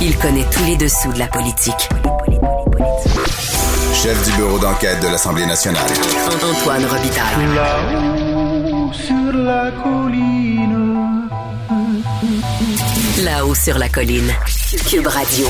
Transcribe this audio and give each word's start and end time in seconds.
Il 0.00 0.16
connaît 0.18 0.46
tous 0.52 0.64
les 0.64 0.76
dessous 0.76 1.12
de 1.12 1.18
la 1.18 1.26
politique. 1.26 1.88
Chef 3.92 4.30
du 4.30 4.36
bureau 4.36 4.56
d'enquête 4.60 5.02
de 5.02 5.08
l'Assemblée 5.08 5.44
nationale. 5.44 5.90
Antoine 6.40 6.84
Robitaille. 6.84 7.46
Là-haut 7.52 8.92
sur 8.92 9.32
la 9.32 9.72
colline. 9.82 11.28
Là-haut 13.24 13.54
sur 13.56 13.76
la 13.76 13.88
colline. 13.88 14.30
Cube 14.88 15.08
Radio. 15.08 15.46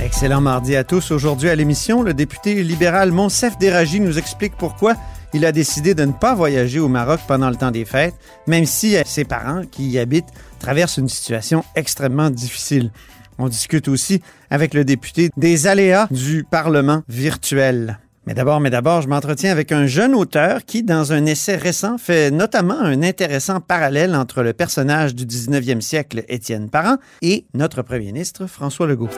Excellent 0.00 0.40
mardi 0.40 0.76
à 0.76 0.84
tous. 0.84 1.10
Aujourd'hui 1.10 1.50
à 1.50 1.56
l'émission, 1.56 2.02
le 2.02 2.14
député 2.14 2.62
libéral 2.62 3.10
Monsef 3.10 3.58
Déragi 3.58 3.98
nous 3.98 4.18
explique 4.18 4.56
pourquoi 4.56 4.94
il 5.34 5.44
a 5.44 5.50
décidé 5.50 5.96
de 5.96 6.04
ne 6.04 6.12
pas 6.12 6.36
voyager 6.36 6.78
au 6.78 6.88
Maroc 6.88 7.18
pendant 7.26 7.50
le 7.50 7.56
temps 7.56 7.72
des 7.72 7.84
fêtes, 7.84 8.14
même 8.46 8.66
si 8.66 8.96
ses 9.04 9.24
parents 9.24 9.62
qui 9.68 9.88
y 9.88 9.98
habitent 9.98 10.32
traversent 10.60 10.98
une 10.98 11.08
situation 11.08 11.64
extrêmement 11.74 12.30
difficile. 12.30 12.92
On 13.38 13.48
discute 13.48 13.88
aussi 13.88 14.20
avec 14.50 14.74
le 14.74 14.84
député 14.84 15.30
des 15.36 15.66
aléas 15.66 16.08
du 16.10 16.44
Parlement 16.44 17.02
virtuel. 17.08 17.98
Mais 18.26 18.34
d'abord, 18.34 18.60
mais 18.60 18.68
d'abord, 18.68 19.00
je 19.00 19.08
m'entretiens 19.08 19.50
avec 19.52 19.72
un 19.72 19.86
jeune 19.86 20.14
auteur 20.14 20.66
qui, 20.66 20.82
dans 20.82 21.14
un 21.14 21.24
essai 21.24 21.56
récent, 21.56 21.96
fait 21.96 22.30
notamment 22.30 22.78
un 22.78 23.02
intéressant 23.02 23.60
parallèle 23.60 24.14
entre 24.14 24.42
le 24.42 24.52
personnage 24.52 25.14
du 25.14 25.24
19e 25.24 25.80
siècle, 25.80 26.24
Étienne 26.28 26.68
Parent, 26.68 26.96
et 27.22 27.46
notre 27.54 27.80
premier 27.80 28.06
ministre, 28.06 28.46
François 28.46 28.86
Legault. 28.86 29.08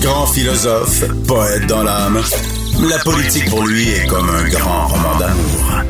Grand 0.00 0.26
philosophe, 0.26 1.02
poète 1.26 1.66
dans 1.66 1.82
l'âme. 1.82 2.20
La 2.88 2.98
politique 2.98 3.50
pour 3.50 3.66
lui 3.66 3.88
est 3.88 4.06
comme 4.06 4.28
un 4.28 4.48
grand 4.48 4.86
roman 4.86 5.18
d'amour. 5.18 5.82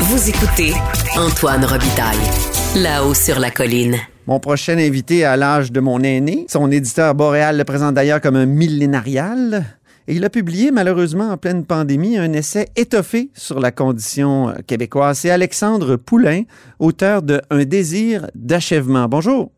Vous 0.00 0.28
écoutez 0.30 0.72
Antoine 1.16 1.64
Robitaille. 1.66 2.59
Là-haut 2.76 3.14
sur 3.14 3.40
la 3.40 3.50
colline. 3.50 3.96
Mon 4.28 4.38
prochain 4.38 4.78
invité 4.78 5.24
à 5.24 5.36
l'âge 5.36 5.72
de 5.72 5.80
mon 5.80 6.00
aîné, 6.04 6.46
son 6.48 6.70
éditeur 6.70 7.16
Boréal 7.16 7.58
le 7.58 7.64
présente 7.64 7.94
d'ailleurs 7.94 8.20
comme 8.20 8.36
un 8.36 8.46
millénarial. 8.46 9.64
Et 10.06 10.14
il 10.14 10.24
a 10.24 10.30
publié, 10.30 10.70
malheureusement, 10.70 11.30
en 11.30 11.36
pleine 11.36 11.64
pandémie, 11.64 12.16
un 12.16 12.32
essai 12.32 12.68
étoffé 12.76 13.30
sur 13.34 13.58
la 13.58 13.72
condition 13.72 14.54
québécoise. 14.68 15.18
C'est 15.18 15.30
Alexandre 15.30 15.96
Poulain, 15.96 16.42
auteur 16.78 17.22
de 17.22 17.40
Un 17.50 17.64
désir 17.64 18.28
d'achèvement. 18.36 19.08
Bonjour. 19.08 19.50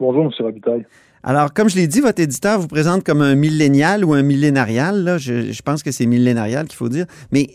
Bonjour, 0.00 0.24
M. 0.24 0.30
Robitaille. 0.38 0.86
Alors, 1.22 1.52
comme 1.52 1.68
je 1.68 1.76
l'ai 1.76 1.88
dit, 1.88 2.00
votre 2.00 2.22
éditeur 2.22 2.58
vous 2.58 2.68
présente 2.68 3.04
comme 3.04 3.20
un 3.20 3.34
millénial 3.34 4.02
ou 4.04 4.14
un 4.14 4.22
millénarial. 4.22 5.04
Là. 5.04 5.18
Je, 5.18 5.52
je 5.52 5.62
pense 5.62 5.82
que 5.82 5.90
c'est 5.90 6.06
millénarial 6.06 6.66
qu'il 6.68 6.76
faut 6.76 6.88
dire. 6.88 7.04
Mais 7.32 7.48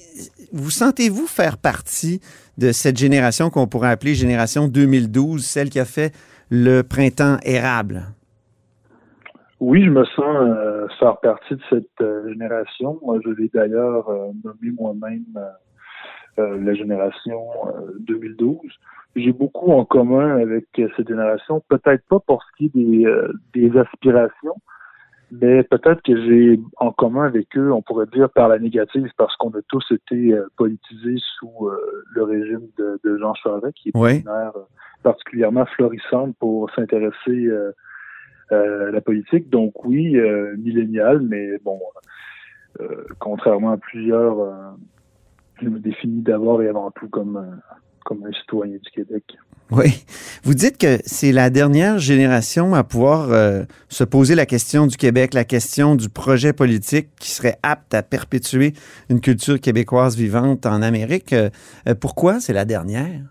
vous 0.54 0.70
sentez-vous 0.70 1.26
faire 1.28 1.58
partie 1.58 2.22
de 2.58 2.72
cette 2.72 2.98
génération 2.98 3.50
qu'on 3.50 3.68
pourrait 3.68 3.90
appeler 3.90 4.14
génération 4.14 4.68
2012, 4.68 5.44
celle 5.44 5.70
qui 5.70 5.80
a 5.80 5.86
fait 5.86 6.14
le 6.50 6.82
printemps 6.82 7.38
érable? 7.44 8.04
Oui, 9.60 9.84
je 9.84 9.90
me 9.90 10.04
sens 10.04 10.26
euh, 10.26 10.88
faire 11.00 11.18
partie 11.18 11.56
de 11.56 11.62
cette 11.70 12.02
euh, 12.02 12.28
génération. 12.30 13.00
Moi, 13.02 13.20
je 13.24 13.30
l'ai 13.30 13.50
d'ailleurs 13.54 14.10
euh, 14.10 14.32
nommé 14.44 14.76
moi-même 14.78 15.24
euh, 16.38 16.60
la 16.62 16.74
génération 16.74 17.40
2012. 18.02 18.58
J'ai 19.16 19.32
beaucoup 19.32 19.72
en 19.72 19.86
commun 19.86 20.38
avec 20.38 20.66
cette 20.76 21.08
génération, 21.08 21.64
peut-être 21.70 22.04
pas 22.10 22.20
pour 22.20 22.44
ce 22.44 22.58
qui 22.58 22.66
est 22.66 22.76
des, 22.76 23.06
des 23.54 23.80
aspirations, 23.80 24.56
mais 25.42 25.64
peut-être 25.64 26.02
que 26.02 26.16
j'ai 26.26 26.60
en 26.78 26.92
commun 26.92 27.26
avec 27.26 27.58
eux, 27.58 27.72
on 27.72 27.82
pourrait 27.82 28.08
dire 28.14 28.30
par 28.30 28.48
la 28.48 28.60
négative, 28.60 29.10
parce 29.18 29.36
qu'on 29.38 29.50
a 29.52 29.62
tous 29.68 29.86
été 29.92 30.34
politisés 30.58 31.18
sous 31.38 31.70
le 32.14 32.24
régime 32.24 32.68
de, 32.78 33.00
de, 33.04 33.18
Jean 33.18 33.34
Charest, 33.34 33.74
qui 33.76 33.90
est 33.90 33.98
Oui. 33.98 34.20
une 34.20 34.28
ère 34.28 34.54
particulièrement 35.02 35.66
florissante 35.66 36.36
pour 36.40 36.70
s'intéresser 36.72 37.50
euh, 38.52 38.92
la 38.92 39.02
politique. 39.02 39.50
Donc 39.50 39.86
oui, 39.86 40.18
euh, 40.18 40.56
millénial, 40.58 41.22
mais 41.22 41.58
bon, 41.64 41.80
euh, 42.82 43.06
contrairement 43.20 43.72
à 43.72 43.78
plusieurs, 43.78 44.40
euh, 44.40 44.54
je 45.62 45.70
me 45.70 45.80
définis 45.80 46.22
d'abord 46.22 46.62
et 46.62 46.68
avant 46.68 46.92
tout 46.92 47.08
comme, 47.10 47.38
euh, 47.38 47.76
comme 48.04 48.24
un 48.26 48.32
citoyen 48.34 48.78
du 48.78 48.92
Québec. 48.92 49.24
Oui. 49.72 50.06
Vous 50.44 50.54
dites 50.54 50.78
que 50.78 50.98
c'est 51.06 51.32
la 51.32 51.50
dernière 51.50 51.98
génération 51.98 52.76
à 52.76 52.84
pouvoir 52.84 53.32
euh, 53.32 53.64
se 53.90 54.04
poser 54.04 54.36
la 54.36 54.46
question 54.46 54.86
du 54.88 54.98
Québec, 54.98 55.34
la 55.34 55.46
question 55.46 55.96
du 55.96 56.10
projet 56.10 56.54
politique 56.54 57.08
qui 57.20 57.32
serait 57.32 57.56
apte 57.64 57.94
à 57.94 58.04
perpétuer 58.04 58.74
une 59.10 59.22
culture 59.22 59.60
québécoise 59.60 60.18
vivante 60.18 60.66
en 60.66 60.82
Amérique. 60.82 61.34
Euh, 61.34 61.50
euh, 61.88 61.96
pourquoi 62.00 62.40
c'est 62.40 62.54
la 62.54 62.66
dernière? 62.66 63.22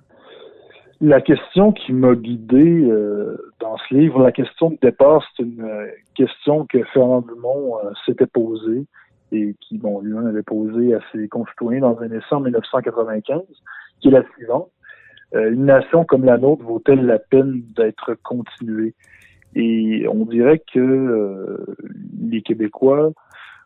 La 1.01 1.21
question 1.21 1.73
qui 1.73 1.93
m'a 1.93 2.15
guidé 2.15 2.85
euh, 2.85 3.53
dans 3.61 3.77
ce 3.77 3.95
livre, 3.95 4.23
la 4.23 4.33
question 4.33 4.71
de 4.71 4.79
départ, 4.81 5.23
c'est 5.37 5.43
une 5.43 5.67
question 6.15 6.65
que 6.67 6.83
Fernand 6.93 7.23
Dumont 7.23 7.77
s'était 8.07 8.27
posée 8.27 8.87
et 9.33 9.57
qui, 9.61 9.79
bon, 9.79 10.01
lui-même 10.01 10.27
avait 10.27 10.43
posé 10.43 10.95
à 10.95 11.01
ses 11.11 11.27
concitoyens 11.29 11.81
dans 11.81 11.99
un 12.01 12.11
essai 12.11 12.33
en 12.33 12.41
1995, 12.41 13.41
qui 14.03 14.09
est 14.09 14.11
la 14.11 14.25
suivante. 14.35 14.69
Euh, 15.35 15.51
une 15.51 15.65
nation 15.65 16.05
comme 16.05 16.25
la 16.25 16.37
nôtre 16.37 16.63
vaut-elle 16.65 17.07
la 17.07 17.19
peine 17.19 17.63
d'être 17.75 18.15
continuée? 18.23 18.95
Et 19.55 20.07
on 20.09 20.27
dirait 20.27 20.63
que 20.73 20.79
euh, 20.81 21.65
les 22.21 22.43
Québécois, 22.43 23.13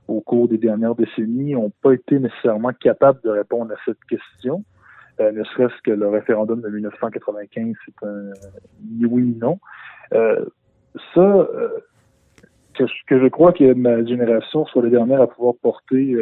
au 0.07 0.21
cours 0.21 0.49
des 0.49 0.59
dernières 0.59 0.95
décennies, 0.95 1.55
n'ont 1.55 1.73
pas 1.83 1.93
été 1.93 2.19
nécessairement 2.21 2.73
capables 2.73 3.21
de 3.25 3.31
répondre 3.31 3.73
à 3.73 3.77
cette 3.85 4.03
question. 4.09 4.65
Euh, 5.19 5.33
ne 5.33 5.43
serait-ce 5.45 5.81
que 5.83 5.91
le 5.91 6.09
référendum 6.09 6.61
de 6.61 6.69
1995, 6.69 7.75
c'est 7.85 8.07
un 8.07 8.31
oui 9.09 9.23
ni 9.23 9.37
non. 9.37 9.59
Ça, 11.15 11.49
que, 12.75 12.87
je- 13.19 13.29
crois 13.29 13.53
que 13.53 13.73
ma 13.75 14.05
génération 14.05 14.67
soit 14.67 14.83
la 14.83 14.91
dernière 14.91 15.21
à 15.21 15.27
pouvoir 15.27 15.55
porter 15.61 16.15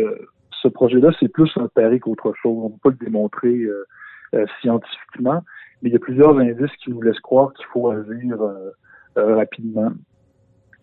ce 0.62 0.68
projet-là, 0.68 1.10
c'est 1.20 1.28
plus 1.28 1.50
un 1.56 1.68
pari 1.68 2.00
qu'autre 2.00 2.32
chose. 2.40 2.56
On 2.58 2.68
ne 2.68 2.74
peut 2.74 2.90
pas 2.90 2.96
le 2.98 3.04
démontrer 3.04 3.66
scientifiquement, 4.60 5.42
mais 5.82 5.90
il 5.90 5.92
y 5.92 5.96
a 5.96 6.00
plusieurs 6.00 6.36
indices 6.38 6.74
qui 6.82 6.90
nous 6.90 7.02
laissent 7.02 7.20
croire 7.20 7.52
qu'il 7.54 7.66
faut 7.66 7.90
agir 7.90 8.40
euh, 8.42 8.70
euh, 9.18 9.36
rapidement. 9.36 9.92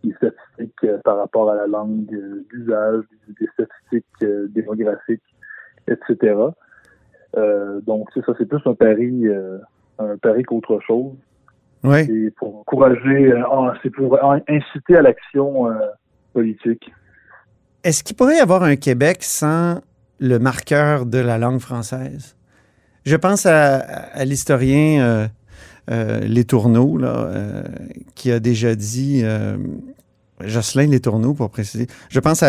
Des 0.03 0.13
statistiques 0.13 0.83
euh, 0.83 0.97
par 1.03 1.17
rapport 1.17 1.51
à 1.51 1.55
la 1.55 1.67
langue 1.67 2.11
euh, 2.11 2.43
d'usage, 2.51 3.03
des, 3.39 3.47
statistiques 3.53 4.05
euh, 4.23 4.47
démographiques, 4.49 5.21
etc. 5.87 6.35
Euh, 7.37 7.81
donc, 7.81 8.09
c'est 8.13 8.25
ça, 8.25 8.33
c'est 8.37 8.47
plus 8.47 8.61
un 8.65 8.73
pari, 8.73 9.27
euh, 9.27 9.59
un 9.99 10.17
pari 10.17 10.41
qu'autre 10.43 10.79
chose. 10.79 11.13
Oui. 11.83 12.05
C'est 12.05 12.33
pour 12.35 12.59
encourager, 12.61 13.31
euh, 13.31 13.47
en- 13.47 13.73
c'est 13.83 13.91
pour 13.91 14.17
inciter 14.47 14.97
à 14.97 15.01
l'action 15.03 15.69
euh, 15.69 15.75
politique. 16.33 16.91
Est-ce 17.83 18.03
qu'il 18.03 18.15
pourrait 18.15 18.37
y 18.37 18.39
avoir 18.41 18.63
un 18.63 18.75
Québec 18.75 19.17
sans 19.21 19.81
le 20.19 20.37
marqueur 20.39 21.05
de 21.05 21.17
la 21.19 21.37
langue 21.37 21.59
française? 21.59 22.35
Je 23.05 23.15
pense 23.15 23.45
à, 23.45 24.23
l'historien 24.25 25.01
euh, 25.01 25.27
euh, 25.89 26.19
Les 26.21 26.43
Tourneaux, 26.43 26.99
euh, 27.01 27.63
qui 28.13 28.31
a 28.31 28.39
déjà 28.39 28.75
dit, 28.75 29.23
Jocelyn 30.39 30.87
Les 30.87 30.99
Tourneaux 30.99 31.33
pour 31.33 31.49
préciser, 31.49 31.87
je 32.09 32.19
pense 32.19 32.43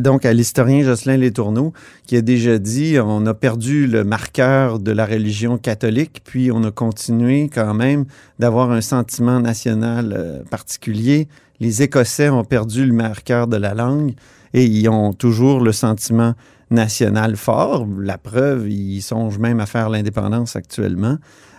donc 0.00 0.24
à 0.24 0.32
l'historien 0.32 0.82
Jocelyn 0.82 1.18
Les 1.18 1.32
Tourneaux, 1.32 1.72
qui 2.06 2.16
a 2.16 2.22
déjà 2.22 2.58
dit 2.58 2.96
on 2.98 3.26
a 3.26 3.34
perdu 3.34 3.86
le 3.86 4.04
marqueur 4.04 4.78
de 4.78 4.90
la 4.90 5.04
religion 5.04 5.58
catholique, 5.58 6.22
puis 6.24 6.50
on 6.50 6.64
a 6.64 6.70
continué 6.70 7.50
quand 7.52 7.74
même 7.74 8.06
d'avoir 8.38 8.70
un 8.70 8.80
sentiment 8.80 9.40
national 9.40 10.44
particulier. 10.50 11.28
Les 11.60 11.82
Écossais 11.82 12.30
ont 12.30 12.44
perdu 12.44 12.86
le 12.86 12.94
marqueur 12.94 13.46
de 13.46 13.56
la 13.56 13.74
langue 13.74 14.14
et 14.54 14.64
ils 14.64 14.88
ont 14.88 15.12
toujours 15.12 15.60
le 15.60 15.72
sentiment 15.72 16.34
national 16.70 17.36
fort. 17.36 17.86
La 17.98 18.18
preuve, 18.18 18.68
ils 18.68 19.02
songent 19.02 19.38
même 19.38 19.60
à 19.60 19.66
faire 19.66 19.88
l'indépendance 19.88 20.56
actuellement. 20.56 21.16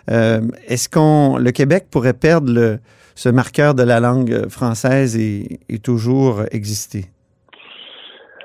Euh, 0.10 0.42
Est-ce 0.68 0.90
qu'on 0.90 1.38
le 1.38 1.52
Québec 1.52 1.88
pourrait 1.92 2.14
perdre 2.14 2.52
le, 2.52 2.80
ce 3.16 3.30
marqueur 3.30 3.76
de 3.76 3.84
la 3.84 4.00
langue 4.00 4.50
française 4.50 5.18
et, 5.18 5.60
toujours 5.84 6.42
exister? 6.52 7.06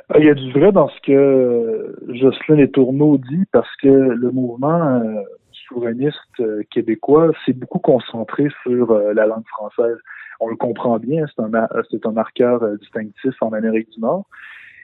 Ah, 0.08 0.18
Il 0.18 0.26
y 0.26 0.30
a 0.30 0.34
du 0.34 0.52
vrai 0.52 0.72
dans 0.72 0.88
ce 0.88 1.00
que 1.04 1.96
Jocelyn 2.08 2.56
Les 2.56 2.70
Tourneaux 2.70 3.18
dit 3.18 3.44
parce 3.52 3.74
que 3.82 3.88
le 3.88 4.30
mouvement 4.30 5.00
euh, 5.00 5.22
souverainiste 5.68 6.16
euh, 6.40 6.62
québécois 6.70 7.32
s'est 7.44 7.52
beaucoup 7.52 7.80
concentré 7.80 8.48
sur 8.62 8.92
la 8.92 9.26
langue 9.26 9.46
française. 9.48 9.96
On 10.38 10.48
le 10.48 10.56
comprend 10.56 10.98
bien, 10.98 11.24
c'est 11.34 11.42
un, 11.42 11.50
un 11.54 12.12
marqueur 12.12 12.60
distinctif 12.78 13.34
en 13.40 13.52
Amérique 13.52 13.88
du 13.90 14.00
Nord. 14.00 14.26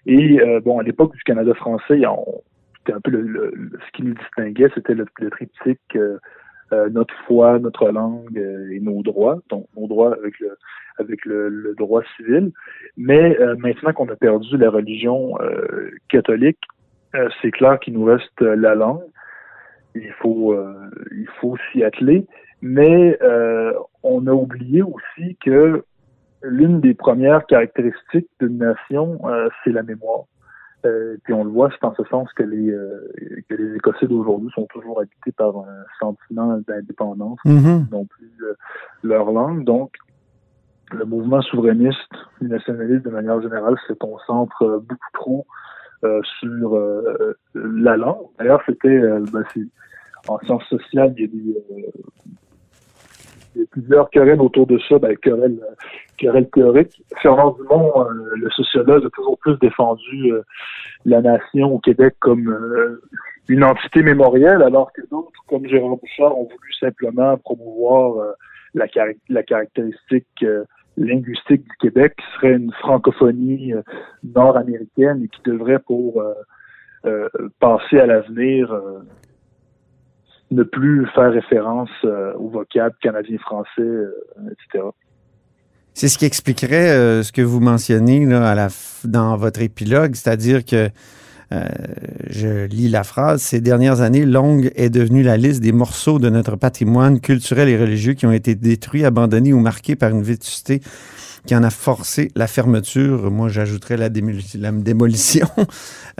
Et 0.07 0.41
euh, 0.41 0.61
bon, 0.61 0.79
à 0.79 0.83
l'époque 0.83 1.15
du 1.15 1.23
Canada 1.23 1.55
français, 1.55 2.01
c'était 2.79 2.93
un 2.93 3.01
peu 3.01 3.11
le, 3.11 3.23
le- 3.23 3.71
ce 3.87 3.93
qui 3.93 4.03
nous 4.03 4.15
distinguait, 4.15 4.69
c'était 4.75 4.95
le, 4.95 5.07
le 5.21 5.31
triptyque 5.31 5.81
euh, 5.97 6.19
euh, 6.73 6.89
notre 6.89 7.15
foi, 7.27 7.59
notre 7.59 7.91
langue 7.91 8.37
euh, 8.39 8.71
et 8.73 8.81
nos 8.81 9.03
droits, 9.03 9.39
donc 9.51 9.67
nos 9.77 9.87
droits 9.87 10.15
avec 10.15 10.39
le 10.41 10.57
avec 10.99 11.25
le, 11.25 11.75
droit 11.77 12.03
civil. 12.17 12.51
Mais 12.97 13.39
euh, 13.41 13.57
maintenant 13.59 13.93
qu'on 13.93 14.09
a 14.09 14.17
perdu 14.17 14.57
la 14.57 14.71
religion 14.71 15.35
catholique, 16.09 16.59
c'est 17.41 17.51
clair 17.51 17.79
qu'il 17.81 17.95
nous 17.95 18.05
reste 18.05 18.41
la 18.41 18.75
langue. 18.75 19.03
Il 19.95 20.13
faut 20.21 20.57
il 21.13 21.29
faut 21.41 21.57
s'y 21.71 21.85
atteler. 21.85 22.27
mais 22.63 23.19
on 24.03 24.27
a 24.27 24.33
oublié 24.33 24.83
aussi 24.83 25.37
que 25.45 25.85
l'une 26.43 26.81
des 26.81 26.95
premières 26.95 27.47
caractéristiques 27.47 28.29
d'une 28.41 28.59
nation, 28.59 29.19
euh, 29.25 29.49
c'est 29.63 29.71
la 29.71 29.83
mémoire. 29.83 30.25
Euh, 30.85 31.17
puis 31.23 31.33
on 31.33 31.45
le 31.45 31.51
voit, 31.51 31.71
c'est 31.71 31.87
en 31.87 31.95
ce 31.95 32.03
sens 32.05 32.33
que 32.33 32.43
les, 32.43 32.75
que 33.49 33.55
les 33.55 33.77
Écossais 33.77 34.07
d'aujourd'hui 34.07 34.51
sont 34.53 34.67
toujours 34.67 35.01
habités 35.01 35.31
par 35.33 35.57
un 35.57 35.85
sentiment 36.01 36.59
d'indépendance, 36.67 37.39
Mhm. 37.45 37.87
non 37.93 38.05
plus 38.07 38.33
leur 39.05 39.31
langue. 39.31 39.65
Donc, 39.65 39.93
le 40.93 41.05
mouvement 41.05 41.41
souverainiste, 41.41 42.13
nationaliste 42.41 43.05
de 43.05 43.11
manière 43.11 43.41
générale, 43.41 43.77
se 43.87 43.93
concentre 43.93 44.83
beaucoup 44.89 45.11
trop 45.15 45.47
euh, 46.05 46.21
sur 46.41 46.75
euh, 46.75 47.37
la 47.55 47.97
langue. 47.97 48.27
D'ailleurs, 48.37 48.61
c'était 48.67 48.89
euh, 48.89 49.25
ben, 49.33 49.45
en 50.27 50.39
sciences 50.41 50.65
sociales, 50.65 51.15
il 51.17 51.23
y 51.23 51.25
a 51.25 51.29
des, 51.29 51.87
il 53.55 53.63
y 53.63 53.65
a 53.65 53.67
plusieurs 53.71 54.11
querelles 54.11 54.41
autour 54.41 54.67
de 54.67 54.79
ça, 54.89 54.99
ben, 54.99 55.17
querelles, 55.17 55.61
querelles 56.17 56.49
théoriques. 56.51 57.03
Fernand 57.21 57.57
Dumont, 57.59 58.07
le 58.35 58.51
sociologue, 58.51 59.05
a 59.05 59.11
toujours 59.11 59.39
plus 59.39 59.59
défendu 59.59 60.33
la 61.05 61.21
nation 61.21 61.75
au 61.75 61.79
Québec 61.79 62.15
comme 62.21 62.99
une 63.49 63.65
entité 63.65 64.03
mémorielle, 64.03 64.63
alors 64.63 64.93
que 64.93 65.03
d'autres, 65.11 65.33
comme 65.49 65.67
Gérard 65.67 65.97
Bouchard, 65.97 66.39
ont 66.39 66.45
voulu 66.45 66.73
simplement 66.79 67.37
promouvoir 67.39 68.35
la, 68.75 68.89
car 68.89 69.09
la 69.29 69.43
caractéristique 69.43 70.45
linguistique 70.97 71.63
du 71.63 71.77
Québec 71.81 72.15
qui 72.17 72.25
serait 72.37 72.55
une 72.55 72.73
francophonie 72.73 73.73
euh, 73.73 73.83
nord-américaine 74.23 75.23
et 75.25 75.29
qui 75.29 75.41
devrait, 75.45 75.79
pour 75.79 76.21
euh, 76.21 76.35
euh, 77.07 77.29
passer 77.61 77.99
à 77.99 78.07
l'avenir, 78.07 78.75
ne 80.53 80.63
plus 80.63 81.07
faire 81.15 81.33
référence 81.33 81.91
au 82.39 82.49
vocable 82.49 82.95
canadien-français, 83.03 83.91
etc. 84.51 84.85
C'est 85.95 86.09
ce 86.09 86.19
qui 86.19 86.25
expliquerait 86.25 87.23
ce 87.23 87.33
que 87.33 87.43
vous 87.43 87.61
mentionnez 87.61 88.27
dans 89.05 89.37
votre 89.37 89.61
épilogue, 89.61 90.15
c'est-à-dire 90.15 90.65
que 90.65 90.89
euh, 91.53 91.65
je 92.31 92.67
lis 92.67 92.89
la 92.89 93.05
phrase. 93.05 93.43
Ces 93.43 93.61
dernières 93.61 94.01
années, 94.01 94.25
longue 94.25 94.73
est 94.75 94.91
devenue 94.91 95.23
la 95.23 95.37
liste 95.37 95.61
des 95.61 95.73
morceaux 95.73 96.19
de 96.19 96.31
notre 96.31 96.57
patrimoine 96.57 97.21
culturel 97.21 97.69
et 97.69 97.77
religieux 97.77 98.15
qui 98.15 98.27
ont 98.27 98.33
été 98.33 98.55
détruits, 98.55 99.05
abandonnés 99.05 99.53
ou 99.53 99.61
marqués 99.61 99.97
par 99.97 100.11
une 100.11 100.23
vétusté 100.23 100.81
qui 101.47 101.55
en 101.55 101.63
a 101.63 101.71
forcé 101.71 102.31
la 102.37 102.47
fermeture. 102.47 103.31
Moi, 103.31 103.49
j'ajouterais 103.49 103.97
la, 103.97 104.09
démolition. 104.09 105.49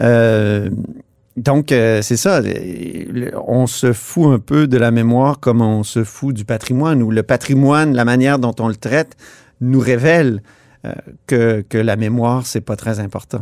donc, 1.35 1.71
euh, 1.71 2.01
c'est 2.01 2.15
ça. 2.15 2.41
On 3.47 3.65
se 3.65 3.91
fout 3.91 4.27
un 4.27 4.39
peu 4.39 4.67
de 4.67 4.77
la 4.77 4.91
mémoire 4.91 5.39
comme 5.39 5.61
on 5.61 5.83
se 5.83 6.03
fout 6.03 6.35
du 6.35 6.45
patrimoine, 6.45 7.01
ou 7.01 7.09
le 7.09 7.23
patrimoine, 7.23 7.95
la 7.95 8.05
manière 8.05 8.37
dont 8.37 8.53
on 8.59 8.67
le 8.67 8.75
traite, 8.75 9.15
nous 9.59 9.79
révèle 9.79 10.41
euh, 10.85 10.91
que, 11.27 11.61
que 11.61 11.77
la 11.77 11.95
mémoire, 11.95 12.45
c'est 12.45 12.65
pas 12.65 12.75
très 12.75 12.99
important. 12.99 13.41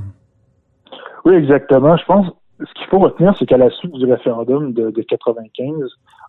Oui, 1.26 1.36
exactement. 1.36 1.98
Je 1.98 2.06
pense 2.06 2.28
ce 2.60 2.74
qu'il 2.76 2.88
faut 2.88 3.00
retenir, 3.00 3.36
c'est 3.38 3.46
qu'à 3.46 3.58
la 3.58 3.70
suite 3.72 3.94
du 3.94 4.06
référendum 4.06 4.74
de, 4.74 4.92
de 4.92 5.02
95, 5.02 5.74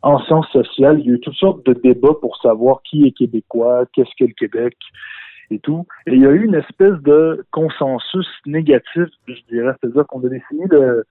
en 0.02 0.18
sciences 0.20 0.48
sociales, 0.48 0.98
il 1.00 1.06
y 1.06 1.10
a 1.10 1.12
eu 1.14 1.20
toutes 1.20 1.34
sortes 1.34 1.64
de 1.66 1.74
débats 1.74 2.14
pour 2.20 2.36
savoir 2.38 2.80
qui 2.82 3.06
est 3.06 3.12
québécois, 3.12 3.84
qu'est-ce 3.92 4.10
que 4.18 4.24
le 4.24 4.34
Québec 4.34 4.76
et 5.50 5.58
tout. 5.58 5.86
Et 6.06 6.14
il 6.14 6.22
y 6.22 6.26
a 6.26 6.30
eu 6.30 6.44
une 6.44 6.54
espèce 6.54 6.98
de 7.02 7.44
consensus 7.50 8.26
négatif, 8.46 9.08
je 9.26 9.34
dirais, 9.50 9.74
c'est-à-dire 9.80 10.06
qu'on 10.06 10.24
a 10.24 10.28
défini 10.28 10.64
le, 10.70 11.04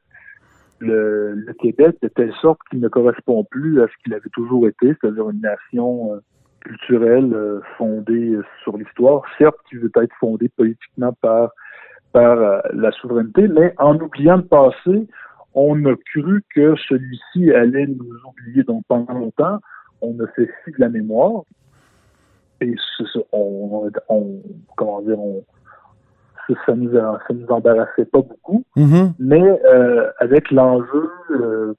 le, 0.82 1.46
Québec 1.60 1.96
de 2.02 2.08
telle 2.08 2.34
sorte 2.42 2.60
qu'il 2.70 2.80
ne 2.80 2.88
correspond 2.88 3.44
plus 3.44 3.82
à 3.82 3.88
ce 3.88 3.94
qu'il 4.04 4.14
avait 4.14 4.30
toujours 4.34 4.68
été, 4.68 4.96
c'est-à-dire 5.00 5.30
une 5.30 5.42
nation 5.42 6.16
euh, 6.16 6.20
culturelle 6.62 7.34
euh, 7.34 7.62
fondée 7.78 8.38
sur 8.64 8.78
l'histoire, 8.78 9.22
certes 9.38 9.58
qui 9.70 9.76
veut 9.78 9.92
être 9.96 10.16
fondée 10.20 10.50
politiquement 10.50 11.14
par 11.22 11.52
par 12.12 12.38
euh, 12.38 12.60
la 12.74 12.92
souveraineté, 12.92 13.48
mais 13.48 13.74
en 13.78 13.96
oubliant 13.98 14.38
le 14.38 14.44
passé, 14.44 15.08
on 15.54 15.86
a 15.86 15.96
cru 16.14 16.44
que 16.54 16.76
celui-ci 16.90 17.52
allait 17.52 17.88
nous 17.88 18.18
oublier. 18.28 18.64
Donc 18.64 18.84
pendant 18.88 19.14
longtemps, 19.14 19.60
on 20.02 20.20
a 20.20 20.28
fait 20.36 20.50
fi 20.64 20.72
de 20.72 20.80
la 20.80 20.90
mémoire 20.90 21.44
et 22.60 22.76
on, 23.32 23.90
comment 24.76 25.02
dire, 25.02 25.20
on, 25.20 25.44
ça 26.66 26.76
nous 26.76 26.92
ça 26.94 27.34
nous 27.34 27.48
embarrassait 27.48 28.06
pas 28.06 28.22
beaucoup, 28.22 28.64
mm-hmm. 28.76 29.14
mais 29.20 29.62
euh, 29.66 30.10
avec 30.20 30.52
l'enjeu 30.52 31.10
euh, 31.32 31.74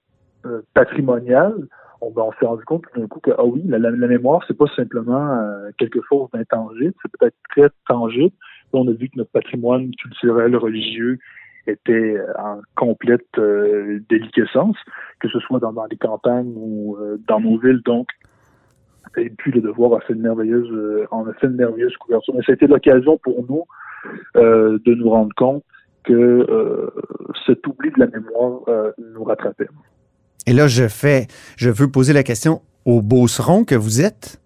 patrimonial, 0.74 1.54
on, 2.00 2.10
ben, 2.10 2.22
on 2.22 2.32
s'est 2.32 2.46
rendu 2.46 2.64
compte 2.64 2.82
tout 2.92 3.00
d'un 3.00 3.06
coup 3.06 3.20
que 3.20 3.30
ah 3.38 3.44
oui, 3.44 3.62
la, 3.66 3.78
la, 3.78 3.90
la 3.90 4.06
mémoire 4.06 4.42
c'est 4.46 4.56
pas 4.56 4.66
simplement 4.74 5.38
euh, 5.38 5.70
quelque 5.78 6.00
chose 6.08 6.28
d'intangible, 6.32 6.94
c'est 7.02 7.12
peut-être 7.18 7.36
très 7.50 7.70
tangible. 7.88 8.34
On 8.72 8.88
a 8.88 8.92
vu 8.92 9.08
que 9.08 9.18
notre 9.18 9.30
patrimoine 9.30 9.90
culturel, 10.00 10.56
religieux 10.56 11.18
était 11.66 12.20
en 12.38 12.60
complète 12.74 13.26
euh, 13.38 14.00
déliquescence, 14.08 14.76
que 15.20 15.28
ce 15.28 15.38
soit 15.40 15.60
dans, 15.60 15.72
dans 15.72 15.86
les 15.86 15.96
campagnes 15.96 16.52
ou 16.56 16.96
euh, 16.96 17.18
dans 17.28 17.40
nos 17.40 17.58
villes. 17.58 17.82
Donc, 17.84 18.08
et 19.16 19.30
puis 19.30 19.52
le 19.52 19.60
devoir 19.60 19.94
a 19.94 20.00
fait 20.00 20.14
une 20.14 20.22
merveilleuse, 20.22 20.70
euh, 20.72 21.06
on 21.10 21.28
a 21.28 21.32
fait 21.34 21.46
une 21.46 21.56
merveilleuse 21.56 21.96
couverture. 21.98 22.34
Mais 22.34 22.42
ça 22.42 22.52
a 22.52 22.54
été 22.54 22.66
l'occasion 22.66 23.18
pour 23.18 23.44
nous 23.48 23.64
euh, 24.36 24.78
de 24.84 24.94
nous 24.94 25.10
rendre 25.10 25.34
compte 25.36 25.62
que 26.04 26.12
euh, 26.12 26.90
cet 27.46 27.66
oubli 27.66 27.90
de 27.90 28.00
la 28.00 28.06
mémoire 28.06 28.60
nous 28.98 29.24
rattrapait. 29.24 29.68
Et 30.46 30.52
là, 30.52 30.66
je 30.66 30.88
fais, 30.88 31.28
je 31.56 31.70
veux 31.70 31.88
poser 31.88 32.12
la 32.12 32.24
question 32.24 32.62
au 32.84 33.00
Beauceron 33.00 33.64
que 33.64 33.76
vous 33.76 34.00
êtes. 34.00 34.40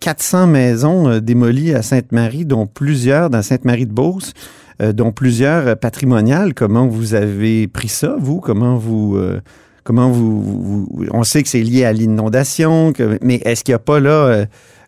400 0.00 0.46
maisons 0.48 1.08
euh, 1.08 1.20
démolies 1.20 1.74
à 1.74 1.82
Sainte-Marie, 1.82 2.44
dont 2.44 2.66
plusieurs 2.66 3.30
dans 3.30 3.42
Sainte-Marie-de-Beauce, 3.42 4.34
euh, 4.82 4.92
dont 4.92 5.12
plusieurs 5.12 5.68
euh, 5.68 5.74
patrimoniales. 5.74 6.54
Comment 6.54 6.86
vous 6.86 7.14
avez 7.14 7.66
pris 7.66 7.88
ça, 7.88 8.16
vous? 8.18 8.40
Comment 8.40 8.76
vous... 8.76 9.16
Euh, 9.16 9.40
comment 9.84 10.10
vous, 10.10 10.88
On 11.12 11.22
sait 11.22 11.42
que 11.42 11.48
c'est 11.48 11.62
lié 11.62 11.84
à 11.84 11.92
l'inondation, 11.92 12.92
mais 13.22 13.36
est-ce 13.44 13.62
qu'il 13.62 13.72
n'y 13.72 13.76
a 13.76 13.78
pas 13.78 14.00
là 14.00 14.46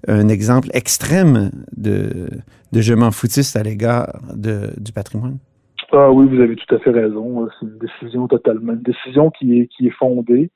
un 0.08 0.28
exemple 0.28 0.68
extrême 0.72 1.52
de, 1.76 2.28
de 2.72 2.80
je 2.80 2.94
m'en 2.94 3.10
foutiste 3.10 3.56
à 3.56 3.62
l'égard 3.62 4.20
du 4.34 4.92
patrimoine? 4.92 5.38
Ah 5.92 6.10
oui, 6.10 6.26
vous 6.28 6.40
avez 6.40 6.54
tout 6.56 6.74
à 6.74 6.78
fait 6.78 6.90
raison. 6.90 7.48
C'est 7.58 7.66
une 7.66 7.78
décision 7.78 8.28
totalement, 8.28 8.72
une 8.72 8.82
décision 8.82 9.30
qui 9.30 9.58
est, 9.58 9.66
qui 9.68 9.86
est 9.86 9.96
fondée, 9.98 10.50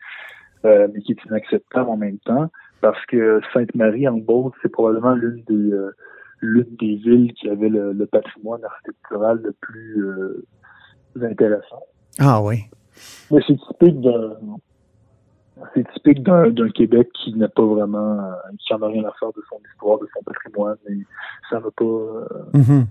euh, 0.64 0.88
mais 0.92 1.00
qui 1.00 1.12
est 1.12 1.24
inacceptable 1.24 1.88
en 1.88 1.96
même 1.96 2.18
temps 2.18 2.50
parce 2.82 3.02
que 3.06 3.40
Sainte-Marie 3.54 4.06
en 4.06 4.18
Beauce, 4.18 4.52
c'est 4.60 4.70
probablement 4.70 5.14
l'une 5.14 5.42
des 5.48 5.72
euh, 5.72 5.94
l'une 6.40 6.76
des 6.78 6.96
villes 6.96 7.32
qui 7.34 7.48
avait 7.48 7.68
le, 7.68 7.92
le, 7.92 8.06
patrimoine 8.06 8.62
architectural 8.64 9.40
le 9.42 9.52
plus 9.60 10.04
euh, 10.04 10.44
intéressant. 11.22 11.84
Ah 12.18 12.42
oui. 12.42 12.64
Mais 13.30 13.40
c'est 13.46 13.56
typique 13.56 14.00
d'un 14.00 14.36
c'est 15.74 15.86
typique 15.92 16.22
d'un 16.22 16.52
Québec 16.70 17.08
qui 17.14 17.34
n'a 17.34 17.48
pas 17.48 17.64
vraiment 17.64 18.32
qui 18.58 18.74
en 18.74 18.82
a 18.82 18.88
rien 18.88 19.04
à 19.04 19.12
faire 19.18 19.30
de 19.30 19.42
son 19.48 19.58
histoire, 19.70 19.98
de 19.98 20.08
son 20.14 20.22
patrimoine, 20.22 20.76
et 20.88 20.98
ça 21.50 21.60
m'a 21.60 21.70
pas 21.70 22.28
mm 22.54 22.60
-hmm. 22.60 22.86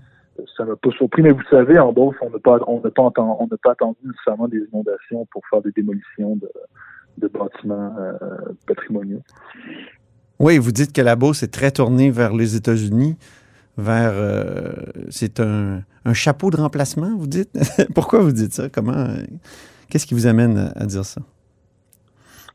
ça 0.56 0.64
m'a 0.64 0.76
pas 0.76 0.90
surpris. 0.90 1.22
Mais 1.22 1.32
vous 1.32 1.48
savez, 1.50 1.78
en 1.78 1.92
Beauce, 1.92 2.16
on 2.20 2.30
n'a 2.30 2.38
pas 2.38 2.58
on 2.66 2.80
n'a 2.80 2.90
pas 2.90 3.02
entendu, 3.02 3.32
on 3.40 3.46
n'a 3.46 3.56
pas 3.62 3.72
attendu 3.72 3.98
nécessairement 4.04 4.48
des 4.48 4.62
inondations 4.72 5.26
pour 5.32 5.42
faire 5.50 5.62
des 5.62 5.72
démolitions 5.72 6.36
de 6.36 6.50
de 7.18 7.28
bâtiments 7.28 7.94
euh, 7.98 8.16
patrimoniaux. 8.66 9.22
Oui, 10.38 10.58
vous 10.58 10.72
dites 10.72 10.92
que 10.92 11.02
la 11.02 11.16
Beauce 11.16 11.42
est 11.42 11.52
très 11.52 11.70
tournée 11.70 12.10
vers 12.10 12.32
les 12.34 12.56
États-Unis, 12.56 13.16
vers 13.76 14.12
euh, 14.14 14.72
c'est 15.10 15.40
un, 15.40 15.82
un, 16.04 16.14
chapeau 16.14 16.50
de 16.50 16.56
remplacement, 16.56 17.14
vous 17.16 17.26
dites? 17.26 17.52
Pourquoi 17.94 18.20
vous 18.20 18.32
dites 18.32 18.54
ça? 18.54 18.68
Comment 18.68 19.06
Qu'est-ce 19.88 20.06
qui 20.06 20.14
vous 20.14 20.26
amène 20.26 20.56
à, 20.56 20.72
à, 20.74 20.86
dire 20.86 21.04
ça? 21.04 21.20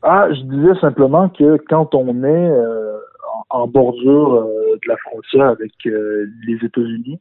Ah, 0.02 0.28
je 0.32 0.42
disais 0.42 0.78
simplement 0.80 1.28
que 1.28 1.56
quand 1.68 1.94
on 1.94 2.22
est 2.24 2.50
euh, 2.50 2.98
en, 3.50 3.60
en, 3.62 3.66
bordure 3.66 4.34
euh, 4.34 4.78
de 4.82 4.88
la 4.88 4.96
frontière 4.98 5.48
avec 5.48 5.72
euh, 5.86 6.26
les 6.46 6.58
États-Unis, 6.64 7.20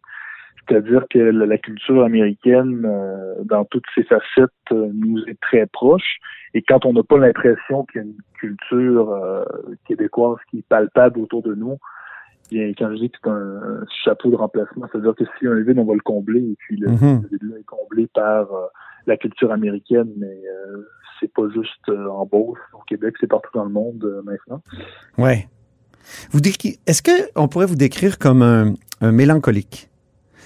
c'est-à-dire 0.68 1.06
que 1.10 1.20
la 1.20 1.58
culture 1.58 2.04
américaine, 2.04 2.84
euh, 2.86 3.36
dans 3.46 3.64
toutes 3.66 3.86
ses 3.96 4.04
facettes, 4.04 4.52
euh, 4.72 4.90
nous 4.94 5.24
est 5.26 5.40
très 5.40 5.66
proche. 5.68 6.18
Et 6.54 6.62
quand 6.62 6.86
on 6.86 6.94
n'a 6.94 7.04
pas 7.04 7.18
l'impression 7.18 7.86
qu'il 7.86 8.02
y 8.02 8.04
a 8.04 8.08
une 8.08 8.18
culture 8.40 9.12
euh, 9.12 9.46
québécoise 9.88 10.38
qui 10.50 10.60
est 10.60 10.68
palpable 10.68 11.20
autour 11.20 11.42
de 11.42 11.54
nous, 11.56 11.78
bien, 12.52 12.72
quand 12.78 12.90
je 12.92 12.98
dis 12.98 13.10
que 13.10 13.18
c'est 13.24 13.30
un, 13.30 13.86
chapeau 14.04 14.30
de 14.30 14.36
remplacement, 14.36 14.88
c'est-à-dire 14.92 15.16
que 15.16 15.24
si 15.38 15.46
y 15.46 15.48
a 15.48 15.52
un 15.52 15.62
vide, 15.62 15.80
on 15.80 15.86
va 15.86 15.94
le 15.94 16.02
combler. 16.02 16.42
Et 16.42 16.56
puis 16.60 16.78
le, 16.78 16.90
Mm 16.90 16.96
-hmm. 16.96 17.22
le 17.24 17.28
vide-là 17.30 17.60
est 17.60 17.66
comblé 17.66 18.08
par 18.14 18.48
la 19.08 19.18
culture 19.18 19.52
américaine, 19.52 20.10
mais 20.18 20.42
c'est 21.20 21.32
pas 21.34 21.48
juste 21.54 21.90
en 21.90 22.26
Beauce, 22.26 22.60
au 22.74 22.84
Québec, 22.88 23.16
c'est 23.20 23.28
partout 23.28 23.50
dans 23.54 23.64
le 23.64 23.72
monde 23.72 24.22
maintenant. 24.24 24.62
Ouais. 25.18 25.48
Vous 26.32 26.40
est-ce 26.40 27.02
qu'on 27.02 27.48
pourrait 27.48 27.66
vous 27.66 27.76
décrire 27.76 28.18
comme 28.20 28.42
un, 28.42 28.74
un 29.02 29.12
mélancolique? 29.12 29.90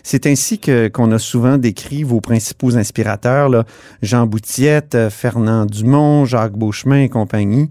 C'est 0.04 0.26
ainsi 0.26 0.60
que 0.60 0.88
qu'on 0.88 1.12
a 1.12 1.20
souvent 1.20 1.58
décrit 1.58 2.04
vos 2.04 2.22
principaux 2.22 2.76
inspirateurs, 2.78 3.50
là, 3.50 3.66
Jean 4.02 4.26
Boutiette, 4.26 4.98
Fernand 5.10 5.66
Dumont, 5.66 6.26
Jacques 6.26 6.58
Beauchemin 6.58 7.02
et 7.04 7.10
compagnie. 7.10 7.70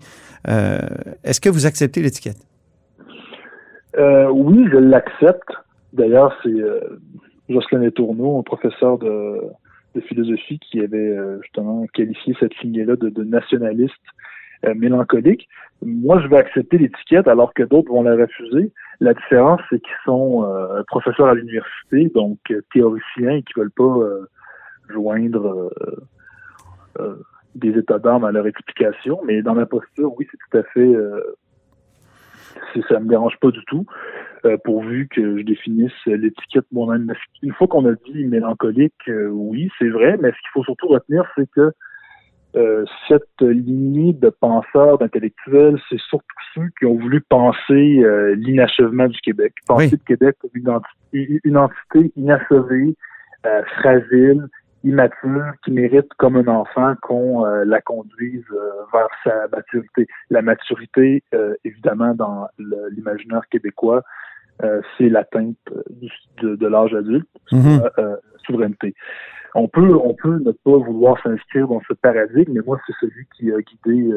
Euh, 0.49 0.78
Est-ce 1.25 1.40
que 1.40 1.49
vous 1.49 1.66
acceptez 1.66 2.02
l'étiquette? 2.02 2.38
Euh, 3.99 4.28
oui, 4.30 4.68
je 4.73 4.78
l'accepte. 4.78 5.50
D'ailleurs, 5.92 6.32
c'est 6.42 6.50
euh, 6.50 7.00
Jocelyn 7.49 7.90
Tourneau, 7.90 8.38
un 8.38 8.42
professeur 8.42 8.99
de, 8.99 9.40
de 9.94 10.00
philosophie, 10.00 10.59
qui 10.59 10.80
avait 10.80 10.99
euh, 10.99 11.40
justement 11.42 11.87
qualifié 11.92 12.37
cette 12.38 12.56
lignée-là 12.62 12.97
de, 12.97 13.09
de 13.09 13.25
nationaliste 13.25 13.94
euh, 14.64 14.75
mélancolique. 14.75 15.49
Moi, 15.82 16.20
je 16.20 16.28
vais 16.28 16.37
accepter 16.37 16.78
l'étiquette 16.78 17.26
alors 17.28 17.54
que 17.54 17.62
d'autres 17.62 17.90
vont 17.90 18.02
la 18.02 18.14
refuser. 18.14 18.73
La 19.00 19.14
différence, 19.14 19.61
c'est 19.70 19.80
qu'ils 19.80 20.02
sont 20.04 20.44
euh, 20.44 20.82
professeurs 20.87 21.28
à 21.28 21.35
l'université, 21.35 22.11
donc 22.14 22.38
euh, 22.50 22.61
théoriciens, 22.73 23.37
et 23.37 23.42
qui 23.42 23.54
veulent 23.56 23.70
pas 23.70 23.85
euh, 23.85 24.26
joindre 24.90 25.70
des 27.54 27.78
états 27.78 27.99
d'âme 27.99 28.25
à 28.25 28.32
leur 28.32 28.47
explication. 28.47 29.20
Mais 29.25 29.40
dans 29.40 29.54
ma 29.54 29.64
posture, 29.64 30.12
oui, 30.18 30.26
c'est 30.30 30.37
tout 30.37 30.59
à 30.59 30.62
fait 30.75 30.94
ça 32.88 33.00
me 33.00 33.09
dérange 33.09 33.37
pas 33.40 33.50
du 33.50 33.64
tout, 33.66 33.87
euh, 34.45 34.57
pourvu 34.64 35.09
que 35.09 35.38
je 35.38 35.42
définisse 35.42 35.92
l'étiquette 36.07 36.66
moi-même. 36.73 37.12
Une 37.42 37.52
fois 37.52 37.66
qu'on 37.66 37.87
a 37.87 37.92
dit 38.07 38.25
mélancolique, 38.25 38.95
euh, 39.09 39.28
oui, 39.28 39.71
c'est 39.78 39.88
vrai, 39.88 40.16
mais 40.21 40.30
ce 40.30 40.37
qu'il 40.37 40.50
faut 40.54 40.64
surtout 40.64 40.88
retenir, 40.88 41.25
c'est 41.37 41.49
que 41.50 41.73
euh, 42.57 42.85
cette 43.09 43.42
lignée 43.42 44.12
de 44.12 44.28
penseurs, 44.28 44.99
d'intellectuels, 44.99 45.78
c'est 45.88 46.00
surtout 46.00 46.26
ceux 46.54 46.69
qui 46.78 46.87
ont 46.87 46.97
voulu 46.97 47.21
penser 47.21 48.02
l'inachèvement 48.37 49.07
du 49.07 49.21
Québec, 49.21 49.54
penser 49.69 49.92
le 49.92 50.04
Québec 50.04 50.37
comme 50.40 50.50
une, 50.54 51.38
une 51.45 51.57
entité 51.57 52.12
inachevée, 52.16 52.97
fragile, 53.78 54.49
immature 54.84 55.52
qui 55.64 55.72
mérite 55.72 56.08
comme 56.16 56.37
un 56.37 56.49
enfant 56.49 56.94
qu'on 57.02 57.44
euh, 57.44 57.64
la 57.64 57.80
conduise 57.80 58.44
euh, 58.52 58.70
vers 58.92 59.08
sa 59.25 59.49
maturité. 59.54 60.06
La 60.30 60.42
maturité, 60.42 61.22
euh, 61.34 61.54
évidemment, 61.64 62.14
dans 62.14 62.46
l'imaginaire 62.90 63.46
québécois, 63.50 64.02
c'est 64.99 65.08
l'atteinte 65.08 65.56
de, 66.42 66.54
de 66.54 66.66
l'âge 66.66 66.94
adulte, 66.94 67.28
mm 67.50 67.78
souveraineté. 68.46 68.94
On 69.54 69.68
peut, 69.68 69.94
on 69.94 70.14
peut 70.14 70.38
ne 70.38 70.52
pas 70.52 70.78
vouloir 70.78 71.22
s'inscrire 71.22 71.68
dans 71.68 71.80
ce 71.87 71.92
paradigme, 71.92 72.52
mais 72.54 72.60
moi, 72.66 72.78
c'est 72.87 72.94
celui 73.00 73.26
qui 73.37 73.52
a 73.52 73.58
guidé 73.60 74.10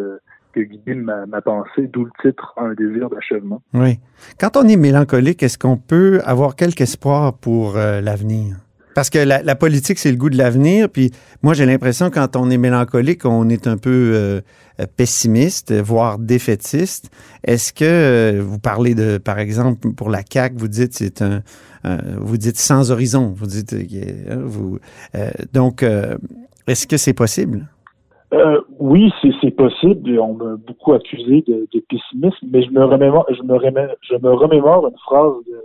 qui 0.53 0.59
a 0.59 0.63
guidé 0.63 0.95
ma, 0.95 1.25
ma 1.25 1.41
pensée, 1.41 1.87
d'où 1.87 2.05
le 2.05 2.11
titre 2.21 2.53
Un 2.57 2.73
désir 2.73 3.09
d'achèvement. 3.09 3.61
Oui. 3.73 3.99
Quand 4.39 4.55
on 4.55 4.67
est 4.67 4.77
mélancolique, 4.77 5.43
est-ce 5.43 5.57
qu'on 5.57 5.77
peut 5.77 6.21
avoir 6.25 6.55
quelque 6.55 6.81
espoir 6.81 7.37
pour 7.37 7.75
l'avenir? 7.75 8.57
Parce 8.95 9.09
que 9.09 9.19
la, 9.19 9.55
politique, 9.55 9.97
c'est 9.97 10.11
le 10.11 10.17
goût 10.17 10.29
de 10.29 10.37
l'avenir. 10.37 10.89
Puis 10.89 11.11
moi, 11.41 11.53
j'ai 11.53 11.65
l'impression 11.65 12.09
quand 12.09 12.35
on 12.35 12.49
est 12.49 12.57
mélancolique, 12.57 13.25
on 13.25 13.49
est 13.49 13.67
un 13.67 13.77
peu 13.77 13.89
euh, 14.13 14.41
pessimiste, 14.97 15.73
voire 15.73 16.19
défaitiste. 16.19 17.09
Est-ce 17.43 17.73
que 17.73 17.85
euh, 17.85 18.41
vous 18.41 18.59
parlez 18.59 18.95
de, 18.95 19.17
par 19.17 19.39
exemple, 19.39 19.93
pour 19.93 20.09
la 20.09 20.23
CAC, 20.23 20.53
vous 20.55 20.67
dites 20.67 20.93
c'est 20.93 21.21
un, 21.21 21.41
vous 22.17 22.37
dites 22.37 22.57
sans 22.57 22.91
horizon. 22.91 23.33
Vous 23.35 23.47
dites, 23.47 23.73
euh, 23.73 24.41
vous, 24.45 24.79
donc, 25.53 25.83
est-ce 26.67 26.87
que 26.87 26.97
c'est 26.97 27.13
possible? 27.13 27.67
oui, 28.79 29.11
c'est 29.41 29.51
possible. 29.51 30.19
On 30.19 30.33
m'a 30.33 30.55
beaucoup 30.55 30.93
accusé 30.93 31.43
de, 31.47 31.67
pessimisme, 31.87 32.47
mais 32.51 32.63
je 32.63 32.71
me 32.71 32.83
remémore, 32.83 33.25
je 33.29 33.43
me 33.43 33.57
je 34.01 34.15
me 34.15 34.33
remémore 34.33 34.87
une 34.87 34.97
phrase 34.97 35.33
de 35.47 35.63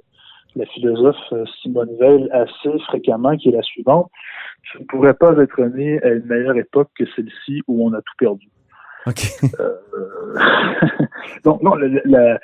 la 0.59 0.67
philosophe 0.67 1.17
euh, 1.33 1.45
Simone 1.63 1.97
Veil 1.99 2.29
assez 2.33 2.79
fréquemment, 2.89 3.37
qui 3.37 3.49
est 3.49 3.53
la 3.53 3.63
suivante. 3.63 4.11
Je 4.63 4.79
ne 4.79 4.85
pourrais 4.85 5.15
pas 5.15 5.33
être 5.39 5.63
né 5.63 6.03
à 6.03 6.09
une 6.09 6.27
meilleure 6.27 6.57
époque 6.57 6.91
que 6.97 7.05
celle-ci 7.17 7.63
où 7.69 7.87
on 7.87 7.93
a 7.95 8.03
tout 8.03 8.15
perdu. 8.19 8.49
Euh, 9.07 9.75
donc, 11.45 11.63
non, 11.63 11.75
le, 11.77 12.39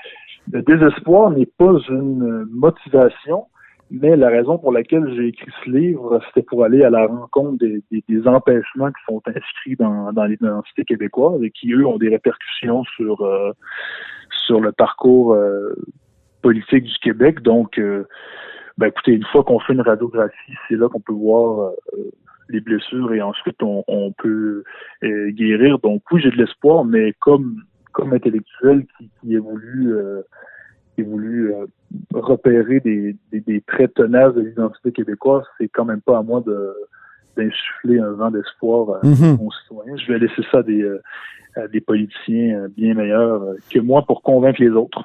désespoir 0.47 1.31
n'est 1.31 1.47
pas 1.47 1.75
une 1.89 2.47
motivation, 2.51 3.47
mais 3.91 4.17
la 4.17 4.29
raison 4.29 4.59
pour 4.59 4.73
laquelle 4.73 5.13
j'ai 5.15 5.29
écrit 5.29 5.51
ce 5.65 5.71
livre, 5.71 6.21
c'était 6.27 6.47
pour 6.47 6.65
aller 6.65 6.83
à 6.85 6.91
la 6.91 7.07
rencontre 7.07 7.59
des, 7.59 8.29
empêchements 8.29 8.91
qui 8.91 9.05
sont 9.07 9.21
inscrits 9.27 9.77
dans, 9.77 10.13
dans 10.13 10.25
l'identité 10.25 10.85
québécoise 10.85 11.43
et 11.43 11.51
qui, 11.51 11.73
eux, 11.73 11.87
ont 11.87 11.99
des 11.99 12.09
répercussions 12.09 12.85
sur, 12.85 13.21
euh, 13.23 13.53
sur 14.47 14.61
le 14.61 14.73
parcours 14.73 15.37
politique 16.45 16.85
du 16.85 16.99
Québec. 16.99 17.41
Donc, 17.41 17.79
euh, 17.79 18.05
ben, 18.77 18.89
écoutez, 18.89 19.13
une 19.13 19.25
fois 19.33 19.43
qu'on 19.45 19.59
fait 19.61 19.73
une 19.73 19.81
radiographie, 19.81 20.53
c'est 20.69 20.77
là 20.77 20.91
qu'on 20.91 21.01
peut 21.01 21.15
voir 21.15 21.73
euh, 21.97 22.11
les 22.51 22.61
blessures 22.61 23.15
et 23.15 23.23
ensuite 23.23 23.57
on, 23.63 24.13
peut 24.19 24.63
euh, 25.03 25.31
guérir. 25.31 25.79
Donc, 25.79 26.03
oui, 26.13 26.21
j'ai 26.23 26.31
de 26.31 26.37
l'espoir, 26.37 26.85
mais 26.85 27.15
comme 27.21 27.63
comme 27.93 28.13
intellectuel 28.13 28.85
qui, 28.99 29.09
qui 29.21 29.35
évolue 29.35 29.95
voulu 30.99 31.53
repérer 32.13 32.81
des, 32.81 33.17
des, 33.31 33.61
traits 33.61 33.95
tenaces 33.95 34.35
de 34.35 34.41
l'identité 34.41 34.91
québécoise, 34.91 35.45
c'est 35.59 35.69
quand 35.69 35.85
même 35.85 36.01
pas 36.01 36.19
à 36.19 36.23
moi 36.23 36.43
de 36.45 36.75
d'insuffler 37.37 38.01
un 38.01 38.13
vent 38.13 38.33
d'espoir 38.33 38.97
à 38.97 39.07
mon 39.07 39.51
citoyen. 39.51 39.97
Je 39.97 40.13
vais 40.13 40.19
laisser 40.19 40.43
ça 40.51 40.63
des, 40.63 40.85
à 41.55 41.69
des 41.69 41.81
politiciens 41.81 42.67
bien 42.77 42.95
meilleurs 42.95 43.55
que 43.71 43.79
moi 43.79 44.03
pour 44.03 44.23
convaincre 44.23 44.61
les 44.61 44.71
autres. 44.71 45.05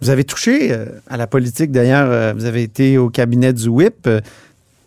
Vous 0.00 0.10
avez 0.10 0.24
touché 0.24 0.72
euh, 0.72 0.86
à 1.08 1.16
la 1.16 1.26
politique, 1.26 1.72
d'ailleurs, 1.72 2.08
euh, 2.10 2.32
vous 2.32 2.44
avez 2.44 2.62
été 2.62 2.98
au 2.98 3.10
cabinet 3.10 3.52
du 3.52 3.68
WIP, 3.68 4.06
euh, 4.06 4.20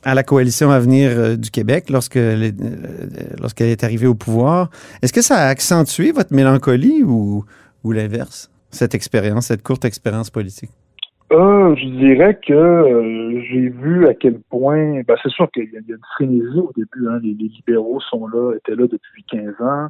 à 0.03 0.15
la 0.15 0.23
coalition 0.23 0.71
Avenir 0.71 1.37
du 1.37 1.51
Québec 1.51 1.89
lorsqu'elle 1.91 2.43
est 2.43 3.83
arrivée 3.83 4.07
au 4.07 4.15
pouvoir. 4.15 4.69
Est-ce 5.03 5.13
que 5.13 5.21
ça 5.21 5.35
a 5.35 5.47
accentué 5.47 6.11
votre 6.11 6.33
mélancolie 6.33 7.03
ou, 7.03 7.45
ou 7.83 7.91
l'inverse, 7.91 8.49
cette 8.71 8.95
expérience, 8.95 9.47
cette 9.47 9.61
courte 9.61 9.85
expérience 9.85 10.31
politique? 10.31 10.71
je 11.29 11.87
dirais 11.99 12.37
que 12.45 13.41
j'ai 13.49 13.69
vu 13.69 14.07
à 14.07 14.15
quel 14.15 14.39
point, 14.49 15.01
ben, 15.07 15.15
c'est 15.21 15.31
sûr 15.31 15.49
qu'il 15.51 15.65
y, 15.65 15.77
a 15.77 15.79
une 15.87 15.97
frénésie 16.15 16.59
au 16.59 16.71
début. 16.75 17.07
Hein, 17.07 17.19
les, 17.21 17.33
libéraux 17.33 18.01
sont 18.01 18.27
là, 18.27 18.55
étaient 18.55 18.75
là 18.75 18.87
depuis 18.87 19.23
15 19.29 19.53
ans. 19.61 19.87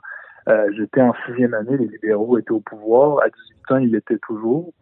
J'étais 0.75 1.01
en 1.01 1.13
sixième 1.25 1.53
année, 1.53 1.77
les 1.77 1.87
libéraux 1.87 2.37
étaient 2.37 2.51
au 2.51 2.59
pouvoir. 2.59 3.19
À 3.23 3.29
18 3.69 3.71
ans, 3.71 3.77
ils 3.77 3.91
l'étaient 3.91 4.19
toujours. 4.27 4.73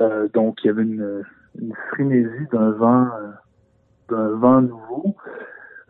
Euh, 0.00 0.28
donc, 0.34 0.58
il 0.62 0.68
y 0.68 0.70
avait 0.70 0.82
une, 0.82 1.22
une 1.60 1.74
frénésie 1.90 2.46
d'un 2.52 2.70
vent, 2.72 3.06
euh, 3.06 3.30
d'un 4.10 4.28
vent 4.36 4.60
nouveau. 4.62 5.16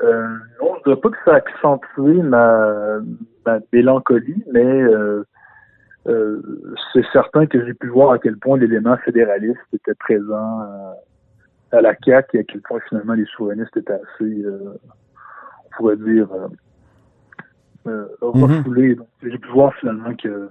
Euh, 0.03 0.29
non, 0.61 0.75
je 0.75 0.79
ne 0.79 0.85
dirais 0.85 1.01
pas 1.01 1.11
que 1.11 1.17
ça 1.25 1.33
a 1.33 1.37
accentué 1.37 2.23
ma, 2.23 2.99
ma 3.47 3.59
mélancolie, 3.73 4.45
mais 4.53 4.65
euh, 4.65 5.25
euh, 6.07 6.43
c'est 6.93 7.05
certain 7.13 7.47
que 7.47 7.65
j'ai 7.65 7.75
pu 7.75 7.89
voir 7.89 8.11
à 8.13 8.19
quel 8.19 8.37
point 8.37 8.59
l'élément 8.59 8.97
fédéraliste 8.99 9.61
était 9.73 9.95
présent 9.95 10.95
à 11.73 11.81
la 11.81 11.95
CAQ 12.05 12.37
et 12.37 12.41
à 12.41 12.45
quel 12.45 12.61
point 12.61 12.81
finalement 12.89 13.15
les 13.15 13.25
souverainistes 13.25 13.77
étaient 13.77 13.95
assez, 13.95 14.45
on 14.47 15.77
pourrait 15.77 15.97
dire, 15.97 16.29
mm-hmm. 17.87 18.07
refoulés. 18.21 18.97
Donc, 18.97 19.09
j'ai 19.23 19.39
pu 19.39 19.49
voir 19.49 19.73
finalement 19.75 20.15
que 20.15 20.51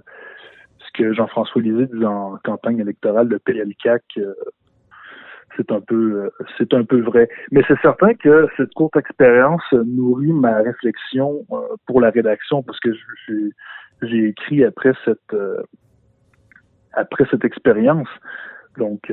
que 0.94 1.14
Jean-François 1.14 1.62
Lisée 1.62 1.88
dit 1.88 2.06
en 2.06 2.38
campagne 2.44 2.80
électorale, 2.80 3.28
le 3.28 3.40
PLCAC, 3.40 4.04
euh, 4.18 4.34
c'est 5.56 5.72
un 5.72 5.82
peu 5.82 6.24
euh, 6.24 6.46
c'est 6.58 6.74
un 6.74 6.84
peu 6.84 7.02
vrai. 7.02 7.30
Mais 7.52 7.62
c'est 7.68 7.80
certain 7.82 8.14
que 8.14 8.48
cette 8.58 8.74
courte 8.74 8.96
expérience 8.96 9.64
nourrit 9.72 10.34
ma 10.34 10.58
réflexion 10.58 11.46
euh, 11.52 11.56
pour 11.86 12.02
la 12.02 12.10
rédaction 12.10 12.64
parce 12.64 12.80
que 12.80 12.92
j'ai 14.02 14.28
écrit 14.28 14.64
après 14.64 14.94
cette 15.06 15.36
après 16.94 17.26
cette 17.30 17.46
expérience. 17.46 18.10
Donc 18.78 19.12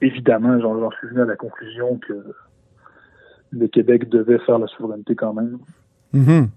évidemment, 0.00 0.58
j'en 0.60 0.90
suis 0.90 1.08
venu 1.08 1.22
à 1.22 1.26
la 1.26 1.36
conclusion 1.36 1.98
que 1.98 2.14
le 3.52 3.68
Québec 3.68 4.08
devait 4.08 4.38
faire 4.40 4.58
la 4.58 4.66
souveraineté 4.66 5.14
quand 5.14 5.34
même. 5.34 5.58
Mm-hmm. 6.14 6.48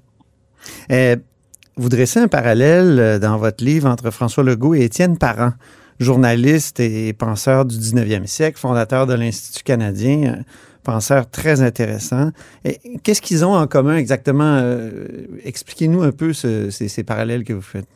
Vous 1.77 1.89
dressez 1.89 2.22
un 2.22 2.29
parallèle 2.29 3.00
euh, 3.00 3.20
dans 3.20 3.38
votre 3.38 3.62
livre 3.62 3.89
entre 3.89 4.10
François 4.10 4.46
Legault 4.46 4.75
et 4.75 4.86
Étienne 4.86 5.17
Parent, 5.17 5.51
journaliste 6.00 6.79
et 6.79 7.12
penseur 7.12 7.65
du 7.65 7.75
19e 7.75 8.27
siècle, 8.27 8.58
fondateur 8.58 9.05
de 9.05 9.13
l'Institut 9.13 9.65
canadien, 9.65 10.38
penseur 10.86 11.29
très 11.29 11.62
intéressant. 11.62 12.29
Qu'est-ce 13.03 13.22
qu'ils 13.22 13.44
ont 13.44 13.55
en 13.55 13.67
commun 13.67 13.98
exactement? 13.98 14.58
Euh, 14.62 15.27
expliquez-nous 15.44 16.01
un 16.01 16.13
peu 16.13 16.32
ces, 16.32 17.03
parallèles 17.03 17.44
que 17.44 17.51
vous 17.51 17.62
faites. 17.62 17.89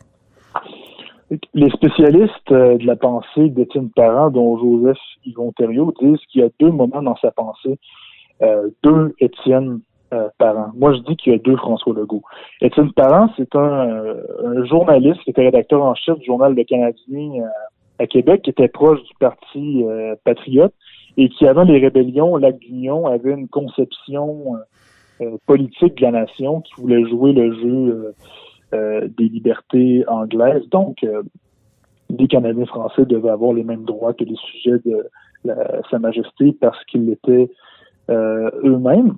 Les 1.53 1.69
spécialistes 1.69 2.51
euh, 2.51 2.77
de 2.77 2.85
la 2.85 2.97
pensée 2.97 3.47
d'Étienne 3.47 3.91
Parent, 3.95 4.29
dont 4.29 4.57
Joseph 4.57 4.97
Yvon 5.25 5.53
Thériault, 5.53 5.93
disent 6.01 6.19
qu'il 6.29 6.41
y 6.41 6.43
a 6.43 6.49
deux 6.59 6.71
moments 6.71 7.01
dans 7.01 7.15
sa 7.21 7.31
pensée. 7.31 7.79
deux 8.83 9.15
Étienne 9.21 9.79
euh. 10.13 10.29
Moi, 10.75 10.93
je 10.93 10.99
dis 10.99 11.15
qu'il 11.15 11.33
y 11.33 11.35
a 11.35 11.39
deux 11.39 11.55
François 11.57 11.93
Legault. 11.93 12.23
Étienne 12.61 12.91
Parent, 12.93 13.29
c'est 13.37 13.55
un, 13.55 13.89
euh, 13.89 14.65
journaliste 14.65 15.21
qui 15.23 15.31
était 15.31 15.43
rédacteur 15.43 15.83
en 15.83 15.95
chef 15.95 16.17
du 16.19 16.25
journal 16.25 16.55
Le 16.55 16.63
Canadien 16.63 17.43
euh, 17.43 17.47
à 17.99 18.07
Québec, 18.07 18.41
qui 18.43 18.49
était 18.49 18.67
proche 18.67 19.03
du 19.03 19.13
Parti 19.19 19.83
patriote 20.23 20.73
et 21.17 21.27
qui, 21.27 21.45
avant 21.45 21.63
les 21.63 21.79
rébellions, 21.79 22.37
Lac 22.37 22.57
d'Union 22.59 23.07
avait 23.07 23.33
une 23.33 23.49
conception 23.49 24.55
politique 25.45 25.95
de 25.95 26.03
la 26.03 26.11
nation 26.11 26.61
qui 26.61 26.71
voulait 26.77 27.03
jouer 27.09 27.33
le 27.33 27.53
jeu 27.55 28.15
des 28.71 29.27
libertés 29.27 30.05
anglaises. 30.07 30.65
Donc, 30.69 31.05
les 32.09 32.27
Canadiens 32.29 32.65
français 32.67 33.05
devaient 33.05 33.31
avoir 33.31 33.51
les 33.51 33.65
mêmes 33.65 33.83
droits 33.83 34.13
que 34.13 34.23
les 34.23 34.37
sujets 34.37 34.79
de 34.85 35.05
Sa 35.91 35.99
Majesté 35.99 36.55
parce 36.61 36.81
qu'ils 36.85 37.09
étaient 37.09 37.49
euh, 38.09 38.49
eux-mêmes. 38.63 39.15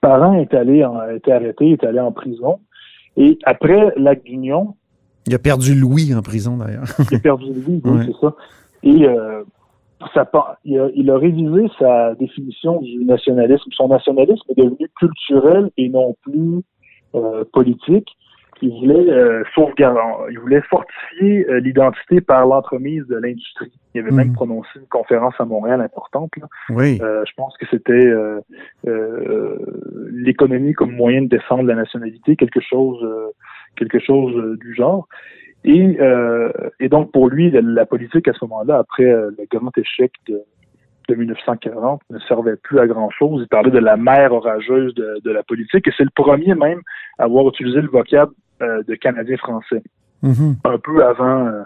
Parent 0.00 0.34
est 0.34 0.54
allé, 0.54 0.84
en, 0.84 1.08
été 1.10 1.32
arrêté, 1.32 1.70
est 1.72 1.84
allé 1.84 2.00
en 2.00 2.12
prison. 2.12 2.60
Et 3.16 3.38
après 3.44 3.92
l'acte 3.96 4.24
d'union, 4.24 4.74
il 5.26 5.34
a 5.34 5.38
perdu 5.38 5.74
Louis 5.74 6.14
en 6.14 6.22
prison 6.22 6.56
d'ailleurs. 6.56 6.84
il 7.10 7.16
a 7.16 7.20
perdu 7.20 7.46
Louis, 7.46 7.80
oui, 7.84 8.00
c'est 8.06 8.20
ça. 8.20 8.34
Et 8.84 9.04
euh, 9.04 9.42
ça, 10.14 10.30
il, 10.64 10.78
a, 10.78 10.88
il 10.94 11.10
a 11.10 11.18
révisé 11.18 11.68
sa 11.78 12.14
définition 12.14 12.80
du 12.80 13.04
nationalisme. 13.04 13.70
Son 13.72 13.88
nationalisme 13.88 14.44
est 14.50 14.62
devenu 14.62 14.88
culturel 14.98 15.70
et 15.76 15.88
non 15.88 16.14
plus 16.22 16.62
euh, 17.14 17.44
politique 17.52 18.08
il 18.62 18.70
voulait 18.70 19.10
euh, 19.10 19.42
sauvegarder, 19.54 20.00
il 20.30 20.38
voulait 20.38 20.62
fortifier 20.62 21.48
euh, 21.48 21.60
l'identité 21.60 22.20
par 22.20 22.46
l'entremise 22.46 23.06
de 23.06 23.16
l'industrie. 23.16 23.72
Il 23.94 24.00
avait 24.00 24.10
même 24.10 24.28
mhm. 24.28 24.34
prononcé 24.34 24.70
une 24.76 24.86
conférence 24.86 25.34
à 25.38 25.44
Montréal 25.44 25.80
importante. 25.80 26.30
Oui. 26.70 26.98
Euh, 27.02 27.22
je 27.26 27.32
pense 27.36 27.56
que 27.58 27.66
c'était 27.70 28.12
l'économie 30.12 30.72
comme 30.72 30.92
moyen 30.92 31.22
de 31.22 31.28
défendre 31.28 31.64
la 31.64 31.74
nationalité, 31.74 32.36
quelque 32.36 32.60
chose, 32.60 33.04
quelque 33.76 33.98
chose 33.98 34.58
du 34.58 34.74
genre. 34.74 35.06
Et, 35.64 35.98
et 36.80 36.88
donc 36.88 37.10
pour 37.12 37.28
lui, 37.28 37.50
la, 37.50 37.86
politique 37.86 38.28
à 38.28 38.32
ce 38.32 38.44
moment-là, 38.44 38.78
après 38.78 39.04
le 39.04 39.46
grand 39.50 39.76
échec 39.76 40.12
de, 40.28 40.40
de 41.08 41.14
1940 41.14 42.02
ne 42.10 42.18
servait 42.20 42.56
plus 42.56 42.78
à 42.78 42.86
grand-chose. 42.86 43.42
Il 43.42 43.48
parlait 43.48 43.70
de 43.70 43.78
la 43.78 43.96
mer 43.96 44.32
orageuse 44.32 44.94
de, 44.94 45.20
de 45.24 45.30
la 45.30 45.42
politique 45.42 45.88
et 45.88 45.92
c'est 45.96 46.04
le 46.04 46.10
premier 46.14 46.54
même 46.54 46.80
à 47.18 47.24
avoir 47.24 47.48
utilisé 47.48 47.80
le 47.80 47.88
vocable 47.88 48.32
euh, 48.62 48.82
de 48.88 48.94
Canadiens 48.94 49.36
français. 49.36 49.82
Mm-hmm. 50.22 50.54
Un 50.64 50.78
peu 50.78 51.04
avant, 51.04 51.46
euh, 51.46 51.62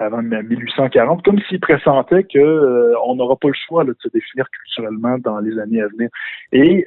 avant 0.00 0.22
1840, 0.22 1.22
comme 1.24 1.38
s'il 1.48 1.60
pressentait 1.60 2.24
que 2.24 2.38
euh, 2.38 2.94
on 3.06 3.14
n'aura 3.14 3.36
pas 3.36 3.46
le 3.46 3.54
choix 3.54 3.84
de 3.84 3.94
se 4.00 4.08
définir 4.08 4.46
culturellement 4.50 5.18
dans 5.18 5.38
les 5.38 5.56
années 5.60 5.80
à 5.80 5.86
venir. 5.86 6.08
Et 6.50 6.84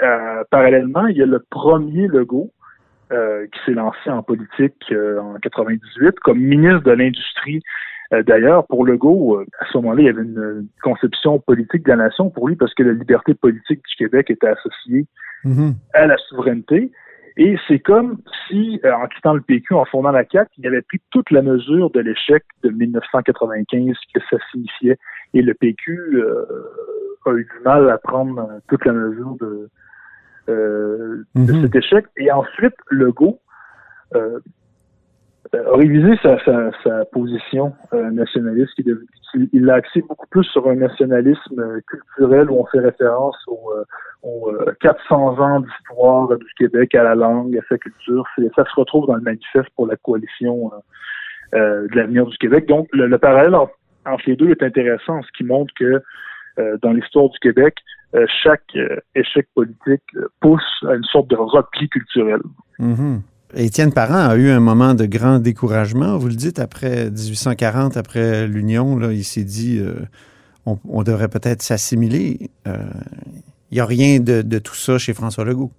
parallèlement, 0.51 1.07
il 1.07 1.15
y 1.15 1.21
a 1.21 1.25
le 1.25 1.39
premier 1.49 2.07
Legault 2.07 2.51
qui 3.09 3.59
s'est 3.65 3.73
lancé 3.73 4.09
en 4.09 4.23
politique 4.23 4.91
en 4.91 5.35
98 5.35 6.19
comme 6.19 6.39
ministre 6.39 6.81
de 6.81 6.91
l'Industrie. 6.91 7.61
D'ailleurs, 8.11 8.67
pour 8.67 8.85
Legault, 8.85 9.39
à 9.59 9.65
ce 9.71 9.77
moment-là, 9.77 10.01
il 10.01 10.05
y 10.05 10.09
avait 10.09 10.23
une, 10.23 10.67
conception 10.83 11.39
politique 11.39 11.85
de 11.85 11.91
la 11.91 11.95
nation 11.95 12.29
pour 12.29 12.49
lui 12.49 12.57
parce 12.57 12.73
que 12.73 12.83
la 12.83 12.91
liberté 12.91 13.35
politique 13.35 13.81
du 13.87 13.95
Québec 13.95 14.29
était 14.31 14.47
associée 14.47 15.07
mm-hmm. 15.45 15.73
à 15.93 16.07
la 16.07 16.17
souveraineté. 16.17 16.91
Et 17.37 17.57
c'est 17.67 17.79
comme 17.79 18.19
si, 18.47 18.79
euh, 18.85 18.93
en 18.93 19.07
quittant 19.07 19.33
le 19.33 19.41
PQ, 19.41 19.73
en 19.73 19.85
fondant 19.85 20.11
la 20.11 20.23
CAQ, 20.25 20.49
il 20.57 20.67
avait 20.67 20.81
pris 20.81 21.01
toute 21.11 21.29
la 21.31 21.41
mesure 21.41 21.89
de 21.91 21.99
l'échec 21.99 22.43
de 22.63 22.69
1995 22.69 23.95
que 24.13 24.21
ça 24.29 24.37
signifiait. 24.51 24.97
Et 25.33 25.41
le 25.41 25.53
PQ 25.53 25.99
euh, 26.15 26.45
a 27.25 27.31
eu 27.33 27.43
du 27.43 27.63
mal 27.65 27.89
à 27.89 27.97
prendre 27.97 28.47
toute 28.69 28.85
la 28.85 28.93
mesure 28.93 29.35
de, 29.41 29.69
euh, 30.47 31.23
de 31.35 31.53
Mhm. 31.53 31.61
cet 31.61 31.75
échec. 31.75 32.05
Et 32.17 32.31
ensuite, 32.31 32.75
Legault 32.89 33.41
euh, 34.15 34.39
a 35.55 35.75
révisé 35.75 36.17
sa, 36.23 37.05
position 37.11 37.73
euh, 37.93 38.09
nationaliste. 38.11 38.73
Il, 39.53 39.65
l'a 39.65 39.75
axé 39.75 40.01
beaucoup 40.01 40.27
plus 40.27 40.43
sur 40.45 40.67
un 40.69 40.75
nationalisme 40.75 41.59
euh, 41.59 41.79
culturel 41.87 42.49
où 42.49 42.59
on 42.59 42.65
fait 42.67 42.79
référence 42.79 43.35
aux, 43.47 43.71
euh, 43.75 43.83
aux, 44.23 44.49
euh, 44.51 44.73
400 44.81 45.39
ans 45.39 45.59
d'histoire 45.59 46.29
du 46.37 46.45
Québec 46.57 46.95
à 46.95 47.03
la 47.03 47.15
langue, 47.15 47.57
à 47.57 47.61
sa 47.69 47.77
culture. 47.77 48.23
Ça 48.55 48.65
se 48.65 48.75
retrouve 48.79 49.07
dans 49.07 49.15
le 49.15 49.21
manifeste 49.21 49.69
pour 49.75 49.87
la 49.87 49.95
coalition 49.97 50.71
euh, 50.73 51.57
euh, 51.57 51.87
de 51.87 51.95
l'avenir 51.95 52.25
du 52.25 52.37
Québec. 52.37 52.65
Donc, 52.67 52.87
le, 52.93 53.07
le 53.07 53.17
parallèle 53.17 53.55
en- 53.55 53.69
entre 54.05 54.23
les 54.27 54.35
deux 54.35 54.49
est 54.49 54.63
intéressant, 54.63 55.21
ce 55.23 55.31
qui 55.37 55.43
montre 55.43 55.73
que 55.77 56.01
euh, 56.59 56.77
dans 56.81 56.91
l'histoire 56.93 57.29
du 57.29 57.39
Québec, 57.39 57.75
euh, 58.15 58.25
chaque 58.43 58.63
euh, 58.75 58.97
échec 59.15 59.47
politique 59.53 60.03
euh, 60.15 60.27
pousse 60.39 60.83
à 60.87 60.95
une 60.95 61.03
sorte 61.03 61.29
de 61.29 61.35
repli 61.35 61.89
culturel. 61.89 62.39
Mhm. 62.79 63.21
Étienne 63.55 63.93
Parent 63.93 64.29
a 64.29 64.35
eu 64.35 64.49
un 64.49 64.59
moment 64.59 64.93
de 64.93 65.05
grand 65.05 65.39
découragement, 65.39 66.17
vous 66.17 66.27
le 66.27 66.35
dites, 66.35 66.59
après 66.59 67.09
1840, 67.09 67.95
après 67.95 68.47
l'Union, 68.47 68.99
il 69.09 69.23
s'est 69.23 69.43
dit 69.45 69.79
euh, 69.79 69.93
on, 70.65 71.03
devrait 71.03 71.29
peut-être 71.29 71.61
s'assimiler. 71.61 72.49
Euh, 72.67 72.77
Il 73.71 73.75
n'y 73.75 73.79
a 73.79 73.85
rien 73.85 74.19
de, 74.19 74.59
tout 74.59 74.75
ça 74.75 74.97
chez 74.97 75.13
François 75.13 75.45
Legault. 75.45 75.71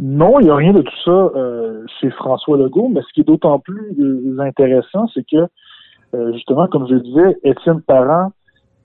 Non, 0.00 0.38
il 0.40 0.44
n'y 0.44 0.50
a 0.50 0.54
rien 0.56 0.72
de 0.72 0.82
tout 0.82 1.00
ça 1.04 1.10
euh, 1.10 1.84
chez 2.00 2.10
François 2.10 2.56
Legault, 2.56 2.88
mais 2.88 3.00
ce 3.00 3.12
qui 3.14 3.22
est 3.22 3.24
d'autant 3.24 3.58
plus 3.58 3.92
euh, 3.98 4.38
intéressant, 4.40 5.08
c'est 5.14 5.24
que, 5.28 5.46
euh, 6.14 6.32
justement, 6.34 6.68
comme 6.68 6.86
je 6.88 6.94
le 6.94 7.00
disais, 7.00 7.36
Étienne 7.42 7.80
Parent 7.80 8.32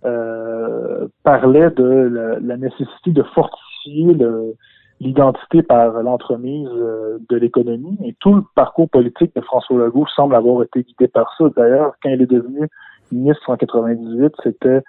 euh, 0.05 1.07
parlait 1.23 1.69
de 1.71 2.39
la 2.41 2.57
nécessité 2.57 3.11
de 3.11 3.23
fortifier 3.35 4.13
le- 4.13 4.55
l'identité 5.01 5.63
par 5.63 5.91
l'entremise 6.03 6.69
euh, 6.71 7.17
de 7.29 7.35
l'économie. 7.35 7.97
Et 8.05 8.15
tout 8.19 8.35
le 8.35 8.43
parcours 8.55 8.89
politique 8.89 9.35
de 9.35 9.41
François 9.41 9.77
Legault 9.77 10.05
semble 10.15 10.35
avoir 10.35 10.61
été 10.63 10.83
guidé 10.83 11.07
par 11.07 11.33
ça. 11.37 11.45
D'ailleurs, 11.57 11.93
quand 12.01 12.09
il 12.09 12.21
est 12.21 12.31
devenu 12.31 12.67
ministre 13.11 13.49
en 13.49 13.57
98, 13.57 14.33
c'était 14.43 14.81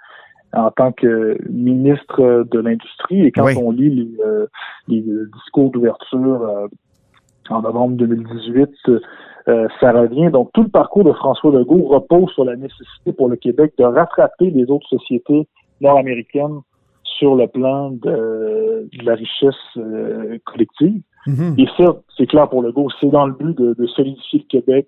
en 0.53 0.69
tant 0.69 0.91
que 0.91 1.37
ministre 1.49 2.45
de 2.49 2.59
l'Industrie. 2.59 3.25
Et 3.25 3.31
quand 3.31 3.45
Oui. 3.45 3.55
on 3.57 3.71
lit 3.71 3.89
les, 3.89 4.23
euh, 4.23 4.45
les 4.87 5.03
discours 5.33 5.71
d'ouverture 5.71 6.43
euh, 6.43 6.67
en 7.49 7.61
novembre 7.63 7.95
2018, 7.97 8.69
euh, 9.47 9.67
ça 9.79 9.91
revient. 9.91 10.29
Donc, 10.29 10.51
tout 10.53 10.61
le 10.61 10.69
parcours 10.69 11.03
de 11.03 11.13
François 11.13 11.51
Legault 11.51 11.85
repose 11.87 12.29
sur 12.33 12.45
la 12.45 12.55
nécessité 12.55 13.13
pour 13.13 13.29
le 13.29 13.35
Québec 13.35 13.73
de 13.79 13.83
rattraper 13.83 14.51
les 14.51 14.69
autres 14.69 14.87
sociétés 14.87 15.47
nord-américaines 15.81 16.61
sur 17.17 17.35
le 17.35 17.47
plan 17.47 17.91
de, 17.91 18.89
de 18.91 19.05
la 19.05 19.15
richesse 19.15 19.55
euh, 19.77 20.37
collective. 20.45 21.01
Mhm. 21.27 21.55
Et 21.57 21.67
ça, 21.77 21.95
c'est 22.17 22.25
clair 22.27 22.49
pour 22.49 22.61
Legault, 22.61 22.89
c'est 22.99 23.09
dans 23.09 23.27
le 23.27 23.33
but 23.33 23.57
de, 23.57 23.73
de 23.73 23.87
solidifier 23.87 24.39
le 24.39 24.45
Québec, 24.59 24.87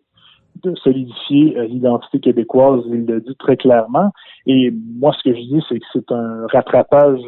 de 0.64 0.76
solidifier 0.76 1.58
euh, 1.58 1.66
l'identité 1.66 2.20
québécoise, 2.20 2.84
il 2.88 3.06
le 3.06 3.22
dit 3.22 3.36
très 3.38 3.58
clairement. 3.58 4.12
Et 4.46 4.72
moi, 4.72 5.14
ce 5.18 5.30
que 5.30 5.36
je 5.36 5.42
dis, 5.42 5.64
c'est 5.70 5.80
que 5.80 5.86
c'est 5.94 6.12
un 6.12 6.48
rattrapage 6.48 7.22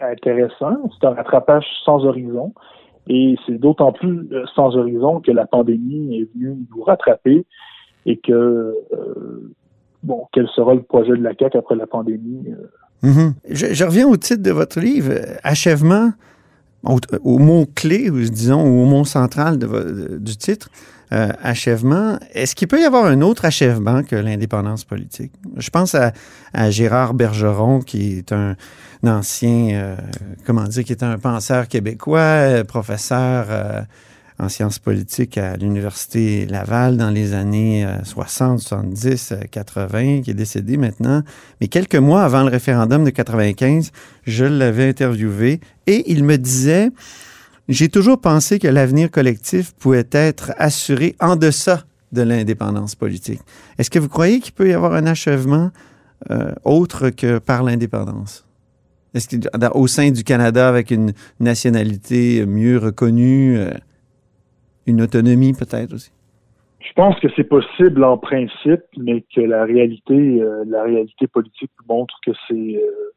intéressant, 0.00 0.76
c'est 0.98 1.06
un 1.06 1.14
rattrapage 1.14 1.66
sans 1.84 2.04
horizon. 2.04 2.52
Et 3.08 3.36
c'est 3.46 3.58
d'autant 3.58 3.92
plus 3.92 4.28
euh, 4.32 4.44
sans 4.54 4.76
horizon 4.76 5.20
que 5.20 5.30
la 5.30 5.46
pandémie 5.46 6.18
est 6.18 6.34
venue 6.34 6.56
nous 6.74 6.82
rattraper 6.82 7.46
et 8.04 8.16
que, 8.16 8.32
euh, 8.32 9.54
bon, 10.02 10.26
quel 10.32 10.48
sera 10.48 10.74
le 10.74 10.82
projet 10.82 11.12
de 11.12 11.22
la 11.22 11.34
CAQ 11.38 11.58
après 11.58 11.76
la 11.76 11.86
pandémie? 11.86 12.48
euh, 12.48 12.66
Mhm. 13.02 13.34
je, 13.50 13.84
reviens 13.84 14.06
au 14.08 14.16
titre 14.16 14.42
de 14.42 14.50
votre 14.50 14.80
livre, 14.80 15.12
euh, 15.12 15.36
Achèvement, 15.42 16.12
au, 16.82 17.38
mot-clé, 17.38 18.10
ou 18.10 18.20
disons, 18.20 18.62
au 18.62 18.84
mot 18.84 19.04
central 19.04 19.58
du 19.58 20.36
titre, 20.36 20.70
euh, 21.12 21.28
Achèvement. 21.42 22.18
Est-ce 22.32 22.54
qu'il 22.54 22.68
peut 22.68 22.80
y 22.80 22.84
avoir 22.84 23.06
un 23.06 23.22
autre 23.22 23.44
achèvement 23.44 24.02
que 24.02 24.14
l'indépendance 24.14 24.84
politique? 24.84 25.32
Je 25.56 25.70
pense 25.70 25.96
à, 25.96 26.12
Gérard 26.70 27.14
Bergeron, 27.14 27.80
qui 27.80 28.18
est 28.18 28.32
un, 28.32 28.56
ancien, 29.04 29.70
euh, 29.72 29.96
comment 30.44 30.64
dire, 30.64 30.84
qui 30.84 30.92
est 30.92 31.02
un 31.02 31.18
penseur 31.18 31.66
québécois, 31.68 32.64
professeur 32.66 33.46
en 34.38 34.48
sciences 34.48 34.78
politiques 34.78 35.38
à 35.38 35.56
l'Université 35.56 36.46
Laval 36.46 36.96
dans 36.96 37.10
les 37.10 37.32
années 37.32 37.86
euh, 37.86 38.04
60, 38.04 38.60
70, 38.60 39.32
euh, 39.32 39.36
80, 39.50 40.20
qui 40.22 40.30
est 40.30 40.34
décédé 40.34 40.76
maintenant. 40.76 41.22
Mais 41.60 41.68
quelques 41.68 41.96
mois 41.96 42.22
avant 42.22 42.42
le 42.42 42.50
référendum 42.50 43.04
de 43.04 43.10
95, 43.10 43.92
je 44.24 44.44
l'avais 44.44 44.88
interviewé 44.88 45.60
et 45.86 46.10
il 46.12 46.22
me 46.24 46.36
disait 46.36 46.90
J'ai 47.68 47.88
toujours 47.88 48.20
pensé 48.20 48.58
que 48.58 48.68
l'avenir 48.68 49.10
collectif 49.10 49.72
pouvait 49.72 50.06
être 50.12 50.52
assuré 50.58 51.16
en 51.20 51.36
deçà 51.36 51.84
de 52.12 52.22
l'indépendance 52.22 52.94
politique. 52.94 53.40
Est-ce 53.78 53.90
que 53.90 53.98
vous 53.98 54.08
croyez 54.08 54.40
qu'il 54.40 54.52
peut 54.52 54.68
y 54.68 54.72
avoir 54.72 54.92
un 54.94 55.06
achèvement 55.06 55.70
euh, 56.30 56.52
autre 56.64 57.10
que 57.10 57.38
par 57.38 57.62
l'indépendance? 57.62 58.44
Est-ce 59.14 59.28
que 59.28 59.36
dans- 59.56 59.72
au 59.72 59.86
sein 59.86 60.10
du 60.10 60.24
Canada, 60.24 60.68
avec 60.68 60.90
une 60.90 61.12
nationalité 61.40 62.44
mieux 62.46 62.78
reconnue, 62.78 63.56
euh, 63.58 63.70
une 64.86 65.02
autonomie 65.02 65.52
peut-être 65.52 65.94
aussi? 65.94 66.10
Je 66.80 66.92
pense 66.94 67.18
que 67.20 67.28
c'est 67.34 67.44
possible 67.44 68.04
en 68.04 68.16
principe, 68.16 68.80
mais 68.96 69.24
que 69.34 69.40
la 69.40 69.64
réalité, 69.64 70.40
euh, 70.40 70.64
la 70.66 70.84
réalité 70.84 71.26
politique 71.26 71.70
montre 71.88 72.14
que 72.24 72.30
c'est 72.46 72.76
euh, 72.76 73.12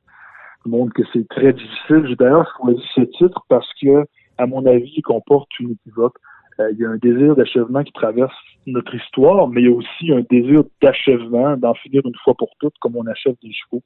montre 0.66 0.94
que 0.94 1.04
c'est 1.14 1.28
très 1.30 1.54
difficile. 1.54 2.06
J'ai 2.08 2.16
d'ailleurs 2.16 2.52
choisi 2.58 2.82
ce 2.96 3.02
titre 3.02 3.46
parce 3.48 3.70
que, 3.82 4.06
à 4.38 4.48
mon 4.48 4.66
avis, 4.66 4.92
il 4.98 5.02
comporte 5.04 5.48
une 5.60 5.72
équivoque. 5.72 6.16
Euh, 6.60 6.72
il 6.74 6.80
y 6.80 6.86
a 6.86 6.90
un 6.90 6.98
désir 6.98 7.36
d'achèvement 7.36 7.84
qui 7.84 7.92
traverse 7.94 8.34
notre 8.66 8.94
histoire, 8.96 9.48
mais 9.48 9.62
il 9.62 9.70
y 9.70 9.72
a 9.72 9.76
aussi 9.76 10.12
un 10.12 10.24
désir 10.30 10.64
d'achèvement, 10.82 11.56
d'en 11.56 11.74
finir 11.76 12.02
une 12.06 12.16
fois 12.24 12.34
pour 12.36 12.50
toutes, 12.60 12.78
comme 12.82 12.96
on 12.98 13.06
achève 13.08 13.36
des 13.44 13.52
chevaux. 13.54 13.84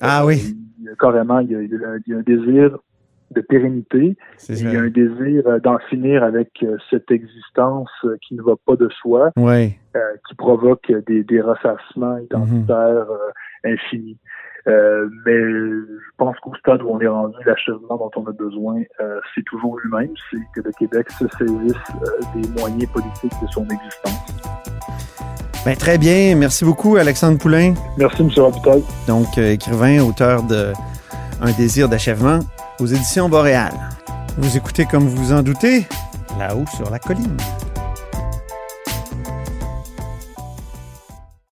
Ah 0.00 0.24
oui. 0.26 0.54
il 0.78 0.84
y 0.84 0.88
a 0.88 0.94
carrément, 0.96 1.40
y 1.40 1.54
a- 1.54 1.62
il 1.62 2.02
y 2.06 2.12
a 2.14 2.18
un 2.18 2.22
désir 2.22 2.78
de 3.32 3.40
pérennité. 3.40 4.16
Il 4.48 4.72
y 4.72 4.76
a 4.76 4.80
un 4.80 4.88
désir 4.88 5.46
euh, 5.46 5.58
d'en 5.58 5.78
finir 5.90 6.22
avec 6.22 6.50
euh, 6.62 6.76
cette 6.90 7.10
existence 7.10 7.90
euh, 8.04 8.16
qui 8.26 8.34
ne 8.34 8.42
va 8.42 8.54
pas 8.64 8.76
de 8.76 8.88
soi, 9.00 9.30
euh, 9.36 9.68
qui 10.28 10.34
provoque 10.36 10.92
des, 11.06 11.24
des 11.24 11.40
ressassements 11.40 12.18
identitaires 12.18 13.06
euh, 13.10 13.32
infinis. 13.64 14.18
Euh, 14.68 15.08
mais 15.24 15.38
je 15.38 16.10
pense 16.16 16.36
qu'au 16.40 16.54
stade 16.56 16.82
où 16.82 16.88
on 16.88 17.00
est 17.00 17.06
rendu, 17.06 17.36
l'achèvement 17.46 17.96
dont 17.96 18.10
on 18.16 18.26
a 18.26 18.32
besoin, 18.32 18.82
c'est 19.34 19.44
toujours 19.44 19.78
lui-même, 19.78 20.10
c'est 20.30 20.40
que 20.54 20.66
le 20.66 20.72
Québec 20.72 21.08
se 21.10 21.26
saisisse 21.38 21.74
des 22.34 22.60
moyens 22.60 22.90
politiques 22.92 23.34
de 23.40 23.46
son 23.48 23.64
existence. 23.64 24.26
Ben, 25.64 25.76
très 25.76 25.98
bien. 25.98 26.36
Merci 26.36 26.64
beaucoup, 26.64 26.96
Alexandre 26.96 27.38
Poulain. 27.38 27.74
Merci, 27.98 28.22
M. 28.22 28.30
Robitaille. 28.36 28.84
Donc, 29.08 29.26
euh, 29.36 29.50
écrivain, 29.52 30.00
auteur 30.00 30.44
de 30.44 30.72
Un 31.42 31.52
désir 31.52 31.88
d'achèvement 31.88 32.38
aux 32.78 32.86
éditions 32.86 33.28
Boréal. 33.28 33.72
Vous 34.38 34.56
écoutez, 34.56 34.86
comme 34.86 35.06
vous 35.08 35.24
vous 35.24 35.32
en 35.32 35.42
doutez, 35.42 35.86
là-haut 36.38 36.64
sur 36.76 36.90
la 36.90 36.98
colline. 36.98 37.36